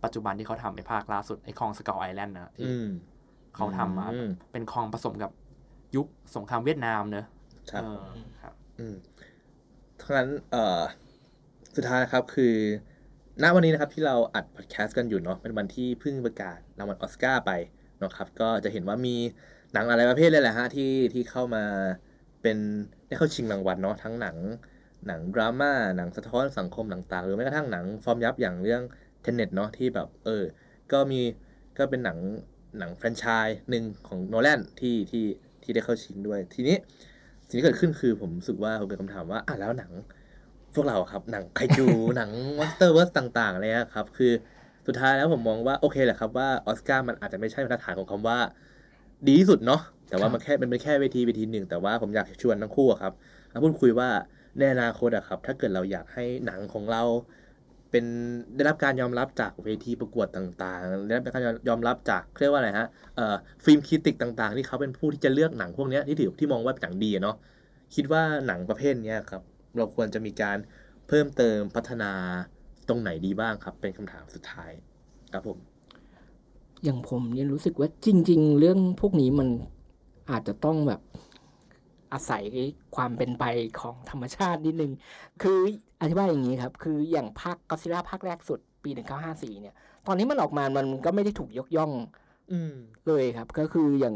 [0.04, 2.88] ปัจจุบันที่เขาทำในภาคล่าสุดไอ้คองสกอตไอแลนด์นะที่อืม
[3.56, 5.32] เขาทำมาอืมเป็นคลองผสมกับ
[5.96, 7.26] ยุคสงครามเวียดนามเนอะ
[7.72, 8.04] ครับเออ
[8.42, 8.96] ครับ อืม
[10.02, 10.82] ทั้งนั้นเอ่อ
[11.76, 12.56] สุดท้ายนะครับคือ
[13.44, 17.52] ณวันนี้นะครับที่เราอัดพอดแคสต์กันอยู่เนาะเป็นวันที่เพิ่งประกาศรางวัลออสการ์ไป
[18.00, 19.16] เนาะครับ ก็จะเห็นว่ามี
[19.74, 21.64] หนังหลายประเภทเลยแหละฮะที่ที่เข้ามา
[22.42, 22.58] เป็น
[23.08, 24.38] ได้เข้าชิงรางวัลเนาะทั้งหนัง
[25.08, 28.82] หนังดราม่าหนังสะท้อนสังคมต่างๆ หรือแม้กระทั่งหนังฟอร์มยักษ์อย่างเรื่อง
[29.22, 30.44] Tenet เนาะที่แบบเออ
[30.92, 31.22] ก็มี
[31.78, 32.18] ก็เป็นหนัง
[32.78, 35.26] หนังแฟรนไชส์หนึ่งของโนแลนที่ที่
[35.64, 36.76] ที่ได้เข้าชิงด้วย ทีนี้
[37.48, 39.92] สิ่งที่เกิดขึ้นคือผมรู้สึกว่าผมเกิดคำถามว่าอะแล้วหนัง
[40.74, 44.32] พวกเราอะครับ หนังไคจู หนัง MonsterVerse ต่างๆอะไรเงี้ยครับ คือ
[44.88, 48.38] สุดท้ายแล้วผมมองว่าโอเคแหละครับว่าออสการ์มันอาจจะไม่ใช่มาตรฐานของคำว่า
[49.28, 53.14] ดีที่สุดเนาะแต่ว่ามันแค่มันเป็นแค่เวทีเวทีหนึ่งแต่ว่าผมอยากชวนทั้งคู่อะครับ
[53.52, 54.10] มาพูดคุยว่า
[54.58, 57.04] ในอนาคตอะครับ ถ้าเกิดเราอยากให้หนังของเรา
[57.92, 58.06] เป็น
[58.56, 67.36] ได้รับการยอมรับจากเวทีประกวดต่างๆได้รับการยอมรับจากเรียกว่าอะไรฮะเอ่อฟิล์มคริติกต่างๆ ที่เขาเป็นผู้ที่จะเลือกหนังพวกนี้ที่ถือที่มองว่าเป็นหนังดีเนาะ
[67.96, 69.42] คิดว่าหนังประเภทนี้ครับ
[69.78, 70.58] เราควรจะมีการ
[71.08, 72.12] เพิ่มเติมพัฒนา
[72.88, 74.72] ตรงไหนดีบ้างครับ เป็นคำถามสุดท้าย
[75.34, 75.58] ครับผม
[76.84, 79.48] อย่างผมเนี่ยรู้สึกว่าจริง ๆ เรื่องพวกนี้มัน
[80.32, 81.02] อาจจะต้องแบบ
[82.14, 82.44] อาศัย
[82.96, 83.46] ความเป็นไป
[83.80, 84.92] ของธรรมชาตินิดนึง
[85.42, 85.60] คือ
[86.02, 88.90] อธิบายอย่างนี้ครับ คืออย่างภาคก็ซิล่าภาคแรกสุดปี
[89.26, 89.76] 1954 เนี่ย
[90.08, 91.92] ตอนนี้มันออกมา มันก็ไม่ได้ถูกยกย่อง
[92.52, 92.74] อืม
[93.08, 94.16] เลยครับ ก็คืออย่าง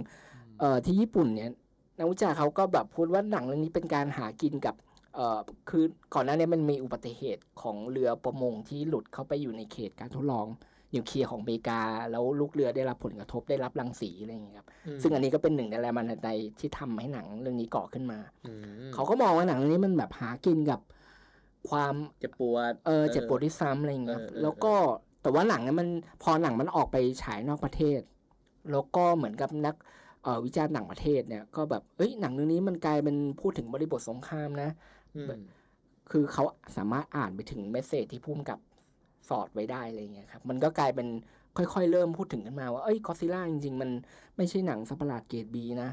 [0.60, 1.50] เอ่อที่ญี่ปุ่นเนี่ย
[1.98, 4.76] นักวิจารณ์เขาก็แบบพูดว่าหนังเรื่องนี้เป็นการหากินกับ
[5.16, 5.40] เอ่อ
[5.70, 5.84] คือ
[6.14, 10.48] ก่อนหน้านี้มันมีอุบัติเหตุของเรือประมงที่หลุดเข้าไปอยู่ในเขตการทดลอง
[10.96, 11.82] นิวเคลียร์ของอเมริกา
[12.12, 14.68] แล้วลูกเรือได้รับผลกระทบได้รับรังสีอะไรอย่างเงี้ยครับ
[15.02, 16.28] ซึ่งอันนี้ก็เป็นหนึ่งในแรงบันดาลใจ
[16.60, 20.80] ที่ทำให้หนังเรื่องนี้ก่อขึ้นมาอืมเขาก็มองว่าหนังเรื่องนี้มันแบบหากินกับ
[21.70, 24.74] ความเจ็บปวดเออเจ็บปวดที่ซ้ำอะไรอย่างเงี้ยเออเออแล้วก็
[25.22, 25.90] แต่ว่าหนังนั้นมัน
[26.24, 28.00] พอหนังมันออกไปฉายนอกประเทศ
[28.72, 29.76] แล้วก็เหมือนกับนัก
[30.24, 34.70] เอ่อวิจารณ์ต่างประเทศเนี่ยก็แบบเอ้ยหนังเรื่องนี้มันกลายเป็นพูดถึงบริบทสงครามนะ
[35.16, 35.42] อืม
[36.12, 36.44] คือเขา
[36.78, 38.60] สามารถอ่านไปถึงเมสเซจที่พุ่มกับ
[39.30, 41.08] สอดไว้ได้อะไรเงี้ยครับ มันก็กลายเป็น
[41.58, 43.90] ค่อยๆ เริ่มพูดถึงกันมาว่า เอ้ยกอซิล่าจริงๆ มัน
[44.38, 45.90] ไม่ใช่หนังสัตว์ประหลาดเกรดบีนะ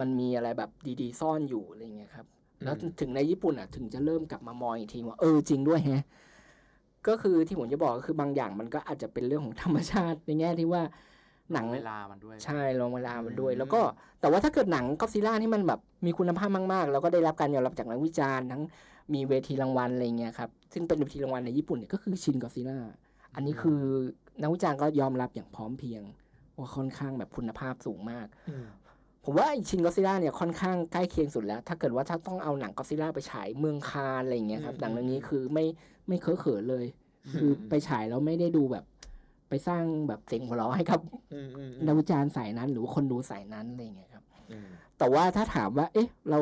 [0.00, 0.70] มันมีอะไรแบบ
[1.00, 2.26] ดีๆ ซ่อนอยู่อะไรเงี้ยครับ
[2.64, 6.04] แล้วถึงในญี่ปุ่นอะ ถึงจะเริ่มกลับมามองอีกทีว่า เออจริงด้วยแฮะ
[7.08, 10.82] ก็คือที่ผมจะบอกก็คือบางอย่างมันก็อาจจะเป็นเรื่องของธรรมชาติในแง่ที่ว่า
[11.52, 13.80] หนังเวลามันด้วย ใช่ลงเวลามันด้วย แล้วก็
[14.20, 18.62] แต่ว่าถ้าเกิดหนังก็ซิล่าที่มันแบบมีคุณภาพมาก ๆ แล้วก็ได้รับการยอมรับจากนักวิจารณ์ทั้ง
[19.14, 22.78] มีเวทีรางวัลอะไรเงี้ยครับซึ่งเป็นเวทีรางวัลในญี่ปุ่นเนี่ยก็คือชินก็ซิล่า
[23.34, 23.80] อันนี้คือ
[24.42, 26.02] นักวิจารณ์ก็ยอมรับอย่างพร้อมเพรียง
[26.58, 28.66] ว่าค่อนข้างแบบคุณภาพสูงมากอืม
[29.24, 35.64] ผมว่าไอ้ชินก็ซิล่าเนี่ยค่อนข้างใกล้เคียงสุดแล้ว ถ้าเกิดว่าถ้าต้องเอาหนังก็ซิล่าไปฉายเมืองคานอะไรอย่างเงี้ยครับอืมหนังเรื่องนี้คือไม่
[36.08, 36.86] ไม่เคอะเขินเลย
[37.38, 38.84] คือไปฉายแล้วไม่ได้ดูแบบ
[39.52, 41.00] ไปสร้างแบบเสียงหัวเราะให้กับ
[41.34, 46.38] อืมอืมนักวิจารณ์สายนั้น หรือว่าคนดูสายนั้นอะไรอย่างเงี้ยครับอืมแต่ว่าถ้าถามว่า เอ๊ะ เรา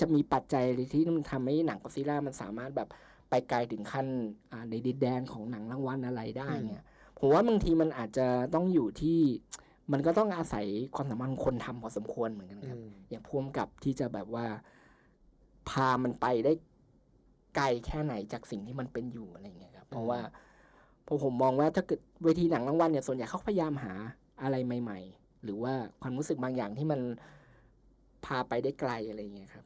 [0.00, 2.88] จะมีปัจจัยอะไรที่มันทำให้หนังก็ซิล่ามันสามารถแบบ
[3.30, 4.06] ไปไกลถึงขั้น
[4.52, 6.84] อ่าในดินแดนของหนังรางวัลอะไรได้เนี่ย
[7.18, 9.18] ผมว่าบางทีมันอาจจะต้องอยู่ที่
[9.92, 12.78] มันก็ต้องอาศัยความสามารถของคนทำพอสมควรเหมือนกันครับ
[13.10, 14.46] อย่างพ่วงกับที่จะแบบว่า
[15.68, 16.52] พามันไปได้
[17.56, 20.51] ไกลแค่ไหนจากสิ่งที่มันเป็นอยู่อะไรเงี้ยครับ เพราะว่าเพ
[21.12, 23.92] ราะผมมองว่าถ้าเกิดเวทีหนังรางวัลเนี่ยส่วนใหญ่เขาพยายามหา
[24.42, 27.00] อะไรใหม่ ๆ หรือว่าความรู้สึกบางอย่างที่มัน
[28.24, 29.64] พาไปได้ไกลอะไรเงี้ยครับ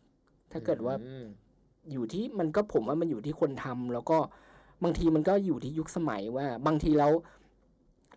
[0.53, 0.95] ถ้าเกิดว่า
[1.93, 4.19] อยู่ที่มันก็ผมว่ามันอยู่ที่คนทำแล้วก็
[4.83, 7.13] บางทีมันก็อยู่ที่ยุคสมัยว่า บางทีแล้ว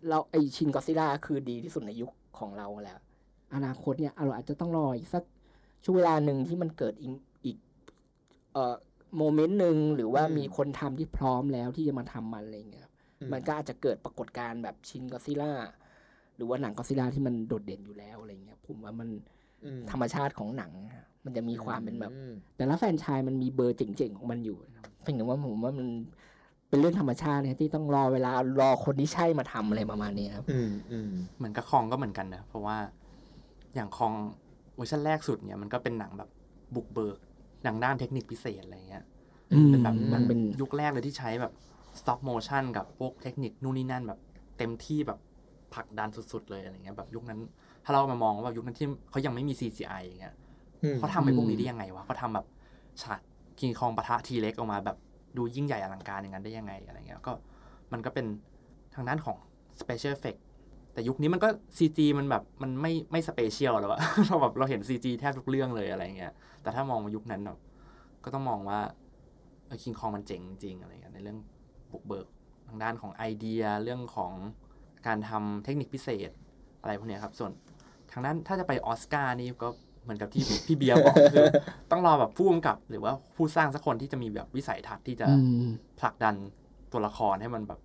[0.08, 2.98] เราไอชินกอซิล่าคือดีที่สุดในยุคของเราแล้ว
[3.54, 5.24] อนาคตเนี่ยเราอาจจะต้องรออีกสัก
[5.84, 7.12] ช่วงเวลาหนึ่งที่มันเกิดอีก
[7.44, 7.56] อีก
[8.52, 8.74] เอ่อ
[9.16, 12.88] โมเมนต์หนึ่งหรือว่ามีคนทำที่พร้อมแล้วที่จะมาทำมันอะไรเงี้ย
[13.32, 15.52] มันก็อาจจะเกิดปรากฏการณ์แบบชินกอซิล่า
[16.36, 19.08] หรือว่าหนังกอซิล่าที่มันโดดเด่นอยู่แล้วอะไรเงี้ยผมว่ามัน
[19.64, 25.88] อืมธรรมชาติของหนังอะมันจะมีความเป็นแบบอืมแต่ละแฟรนไชายมันมีเบอร์เจ๋งๆของมันอยู่นะครับเพียงแต่ว่าผมว่ามัน
[26.68, 32.76] เป็นเรื่องธรรมชาติเนี่ยที่ต้องรอเวลารอคนที่ใช่มาทำอะไรประมาณนี้ครับอืมอืมเหมือนกับคองก็เหมือนกันนะเพราะว่า
[33.74, 34.12] อย่างคอง
[34.76, 36.30] เวอร์ชันแรกสุดเนี่ยมันก็เป็นหนังแบบ
[36.74, 37.18] บุกเบิก
[37.64, 39.04] หนังด้านเทคนิคพิเศษอะไรเงี้ย
[39.68, 41.52] เป็นแบบมันเป็นยุคแรกเลยที่ใช้แบบ
[41.98, 44.18] stop motion กับพวกเทคนิคนู่นนี่นั่นแบบ
[44.58, 45.18] เต็มที่แบบ
[45.74, 47.40] ผลักดันสุดๆ เลยอะไรเงี้ยแบบยุคนั้น
[47.84, 50.34] ถ้าเรามามองว่าแบบยุคนั้นที่เขายังไม่มี CGI อย่างเงี้ย
[50.82, 52.46] อืมเขาทำไอ้พวกนี้ได้ยังไงวะเขาทำแบบ
[53.02, 53.20] ฉาก
[53.60, 54.96] คิงคองปะทะทีเล็กออกมาแบบ
[55.36, 57.32] ดูยิ่งใหญ่อลังการอย่างนั้นได้ยังไงอะไรเงี้ยก็
[57.92, 58.26] มันก็เป็น
[58.94, 59.36] ทางด้านของ
[59.80, 60.40] special effect
[60.92, 66.32] แต่ยุคนี้มันก็ CG มันแบบมันไม่ไม่สเปเชียลแล้วอะเราแบบเราเห็น CG แทบทุกเรื่องเลยอะไรเงี้ย
[66.62, 67.58] แต่ถ้ามองมายุคนั้นแบบ
[68.24, 68.80] ก็ต้องมองว่า
[69.82, 71.38] คิงคองมันเจ๋งจริงอะไรเงี้ยในเรื่อง
[71.92, 72.26] บุกเบิก
[72.68, 74.32] ทางด้านของไอเดียเรื่องของ
[75.06, 76.30] การทำเทคนิคพิเศษ
[76.80, 77.50] อะไรพวกเนี้ยครับ ส่วน
[78.12, 79.68] ทางด้านถ้าจะไปออสการ์นี่ก็
[80.02, 81.46] เหมือนกับที่พี่เบียร์บอกคือ
[81.90, 85.36] ต้องรอแบบผู้กำกับ หรือว่าผู้สร้างสักคนที่จะมีแบบวิสัยทัศน์ที่จะอื
[85.66, 85.70] ม
[86.00, 86.34] ผลักดัน
[86.92, 87.80] ตัวละครให้มันแบบ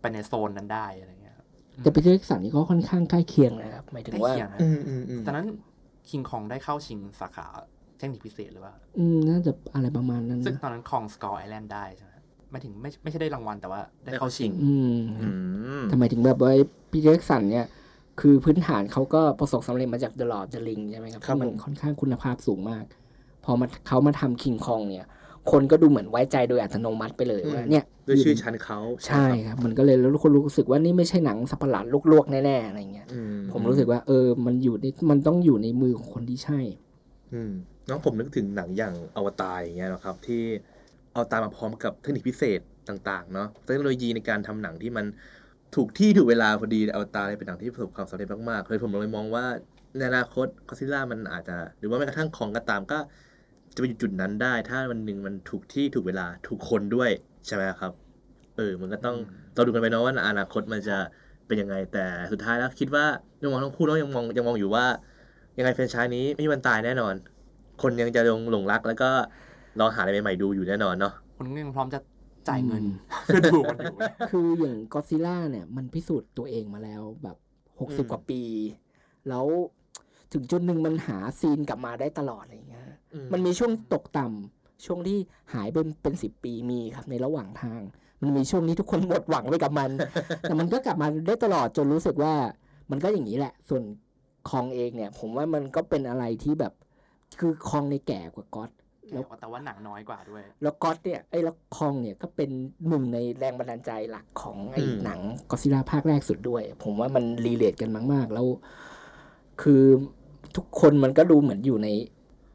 [0.00, 1.46] ไปในโซนนั้นได้อะไรเงี้ยครับ
[1.82, 5.46] แต่ปีเตอร์สันนี่ก็ค่อนข้างใกล้เคียงนะครับหมายถึงใกล้ว่าเคียงนะอืมอืมอืมตอนนั้น
[6.08, 7.46] คิงคองได้เข้าชิงสาขา
[7.98, 12.12] เทคนิคพิเศษหรือว่า อืม น่าจะอะไรประมาณนั้นซึ่งนะตอนนั้น Kong Skull Island ได้ใช่ไหม
[12.56, 15.28] ไม่ถึงไม่ไม่ใช่ได้รางวัลแต่ว่า ได้เข้าชิงอืมอื
[15.80, 16.52] มทำไมถึงแบบว่า
[16.90, 17.66] ปีเตอร์สันเนี่ย
[18.20, 22.84] คือพื้นฐานเขาก็ประสบสำเร็จมาจาก The Lord of the Ring ใช่ไหมครับครับที่มันผมค่อนข้างคุณภาพสูงมาก
[23.44, 25.06] พอมาเขามาทำคิงคองเนี่ย
[25.50, 33.20] คนก็ดูเหมือนไว้ใจโดยอัตโนมัติไปเลยว่าเนี่ยด้วยชื่อชั้นเขาใช่ครับมันก็เลยแล้วคนรู้สึกว่านี่ไม่ใช่หนังสัตว์ประหลาดลวกๆแน่ๆอะไรเงี้ยอื
[33.52, 36.60] ผมรู้สึกว่า เออมันอยู่ในมันต้องอยู่ในมือของคนที่ใช่
[37.34, 37.52] อืม
[37.88, 40.42] น้องผมนึกถึงหนังอย่างอวตารอย่างเงี้ยนะครับที่
[41.16, 45.06] เอาตารมาพร้อมกับเทคนิคพิเศษต่างๆเนาะเทคโนโลยีในการทำหนังที่มัน
[45.74, 49.44] ถูกที่ถูกเวลาพอดีอวตารเนี่ยเป็นหนังที่ประสบความสำเร็จมากๆเลยผมเลยมองว่า
[49.96, 52.98] ในอนาคตคอซิล่ามันอาจจะ หรือว่าแม้กระทั่งของก็ตามก็
[53.74, 57.10] จะไปอยู่จุดนั้นได้ ถ้าวันหนึ่งมันถูกที่ถูกเวลาถูกคนด้วย
[57.46, 57.92] ใช่ไหมครับ
[58.56, 59.16] เออ มันก็ต้อง
[59.54, 60.96] เราดูกันไปเนาะว่าอนาคตมันจะ
[61.46, 63.04] เป็นยังไงแต่สุดท้ายแล้วคิดว่า
[63.42, 64.86] ยังมองทั้งคู่เนาะยังมองยังมองอยู่ว่า
[65.58, 67.14] ยังไงแฟรนไชส์นี้ไม่มีวันตายแน่นอน
[67.82, 69.10] คนยังจะลงหลงรักแล้วก็
[69.80, 72.00] ลองหาอะไรใหม่ๆดูอยู่แน่นอนเนาะคนก็ยังพร้อมจะ
[72.48, 73.96] จ่ายเงินอืมเพื่อดูมันอยู่
[74.30, 77.36] คืออย่างก็ซิล่าเนี่ย มันพิสูจน์ตัวเองมาแล้วแบบ
[77.80, 78.42] หกสิบอืมกว่าปี
[79.28, 79.46] แล้ว
[80.32, 82.86] ถึงจุดหนึ่งมันหาซีนกลับมาได้ตลอดอะไรอย่างเงี้ย
[83.32, 85.18] มันมีช่วงตกต่ำช่วงที่
[85.54, 87.80] หายไปเป็นสิบปีมีครับในระหว่างทาง
[88.22, 89.90] มันมีช่วงนี้ทุกคนหมดหวังไปกับมัน
[90.42, 92.34] แต่มันก็กลับมาได้ตลอดจนรู้สึกว่า
[92.90, 93.82] มันก็อย่างนี้แหละ ส่วน
[94.48, 96.72] คองเองเนี่ย ผมว่ามันก็เป็นอะไรที่แบบ
[97.40, 98.70] คือคองในแก่กว่าก๊อต
[99.12, 102.50] แล้วแต่ว่าหนังน้อยกว่าด้วย แล้วก๊อตเนี่ยไอ้แล้วคองเนี่ยก็เป็น
[102.88, 108.46] หนึ่งในแรงบันดาลใจหลักของไอ้อืมหนังก็ซิล่าภาคแรกสุดด้วย ผมว่ามันรีเลทกันมาก ๆ แล้ว
[109.62, 109.82] คือ
[110.56, 111.88] ทุกคนมันก็ดูเหมือนอยู่ใน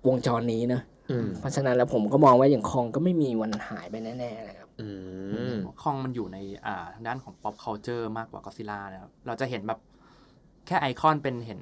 [0.07, 0.81] วงจรนี้นะ
[1.11, 4.89] อืมเพราะฉะนั้นแล้วผมก็มองว่าอย่างคองก็ไม่มีวันหายไปแน่ๆนะครับอื
[5.51, 9.79] มคองมันอยู่ในอ่าทางด้านของ pop culture มากกว่าก็อดซิลล่านะครับเราจะเห็นแบบ
[10.67, 11.61] แค่ไอคอนเป็นเห็น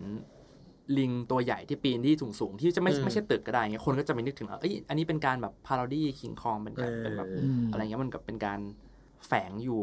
[0.98, 8.60] ลิงตัวใหญ่ที่ปีนที่สูงๆที่จะไม่อืมไม่ใช่ตึกก็ได้เงี้ยคนก็จะไม่นึกถึงว่าเอ้ยอันนี้เป็นการแบบพา r o ดี้คิงคองเป็นการเออเป็นแบบอืมอะไรเงี้ยมันกับเป็นการ
[9.28, 9.82] แฝงอยู่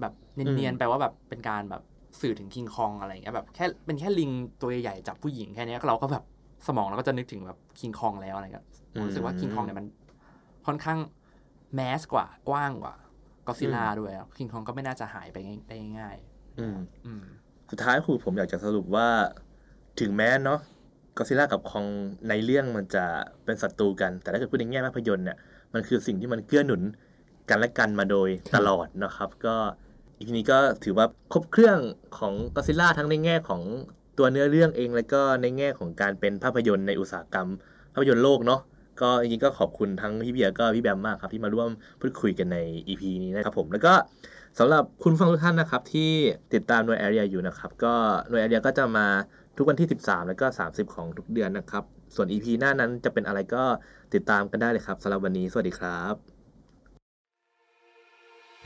[0.00, 0.12] แบบ
[0.46, 1.82] อืเนียนมๆแปลว่าแบบเป็นการแบบ
[2.20, 4.30] สื่อถึงคิงคองอะไรเงี้ยแบบแค่เป็นแค่ลิง
[4.60, 6.24] ตัวใหญ่ๆจับผู้หญิงแค่เนี้ยเราก็แบบ
[6.66, 9.86] สมองเราก็จะนึกถึงแบบคิงคองแล้วอะไรเงี้ยผมรู้สึกว่าคิงคองเนี่ยมัน
[10.66, 10.98] ค่อนข้าง
[11.74, 12.94] แมสกว่ากว้างกว่า
[13.46, 16.16] ก็ซิล่าด้วยคิงคองก็ไม่น่าจะหายไปง่ายได้ง่าย
[16.58, 17.24] อืมๆอืม
[17.70, 19.08] สุดท้ายคือผมอยากจะสรุปว่า
[20.00, 20.60] ถึงแม้เนาะ
[21.16, 21.86] ก็ซิล่ากับคอง
[22.28, 23.04] ในเรื่องมันจะ
[23.44, 25.36] เป็นศัตรูกัน แต่ถ้าเกิดพูดในแง่ภาพยนตร์เนี่ย
[25.74, 26.82] มันคือสิ่งที่มันเกื้อหนุน
[27.50, 29.56] กันและกันมาโดยตลอดนะครับ ก็
[30.18, 31.78] อีพีนี้ก็ถือว่าครบเครื่อง
[32.18, 33.62] ของก็ซิล่าทั้งในแง่ของ
[34.18, 37.48] ตัวเนื้อเรื่องเอง แล้วก็ในแง่ของการเป็นภาพยนตร์ในอุตสาหกรรม
[37.94, 38.60] ภาพยนตร์โลกเนาะ
[39.00, 41.68] ก็จริงๆก็ขอบคุณทั้งพี่เบียร์ก็พี่แบมมากครับที่มาร่วม
[42.00, 43.94] พูดคุยกันใน EP นี้นะครับผมแล้วก็
[44.58, 46.10] สำหรับคุณผู้ฟังทุกท่านนะครับที่
[46.54, 47.94] ติดตามหน่วยแอเรียอยู่นะครับก็
[48.28, 49.06] หน่วยแอเรียก็จะมา
[49.56, 51.84] ทุกวันที่ 13 แล้วก็ 30 ของทุกเดือนนะครับ
[52.14, 53.62] ส่วน EP หน้านั้นจะเป็นอะไรก็
[54.14, 56.14] ติดตามกันได้เลยครับสำหรับวันนี้ สวัสดีครับ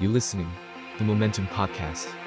[0.02, 0.50] You listening,
[0.98, 2.25] the Momentum Podcast.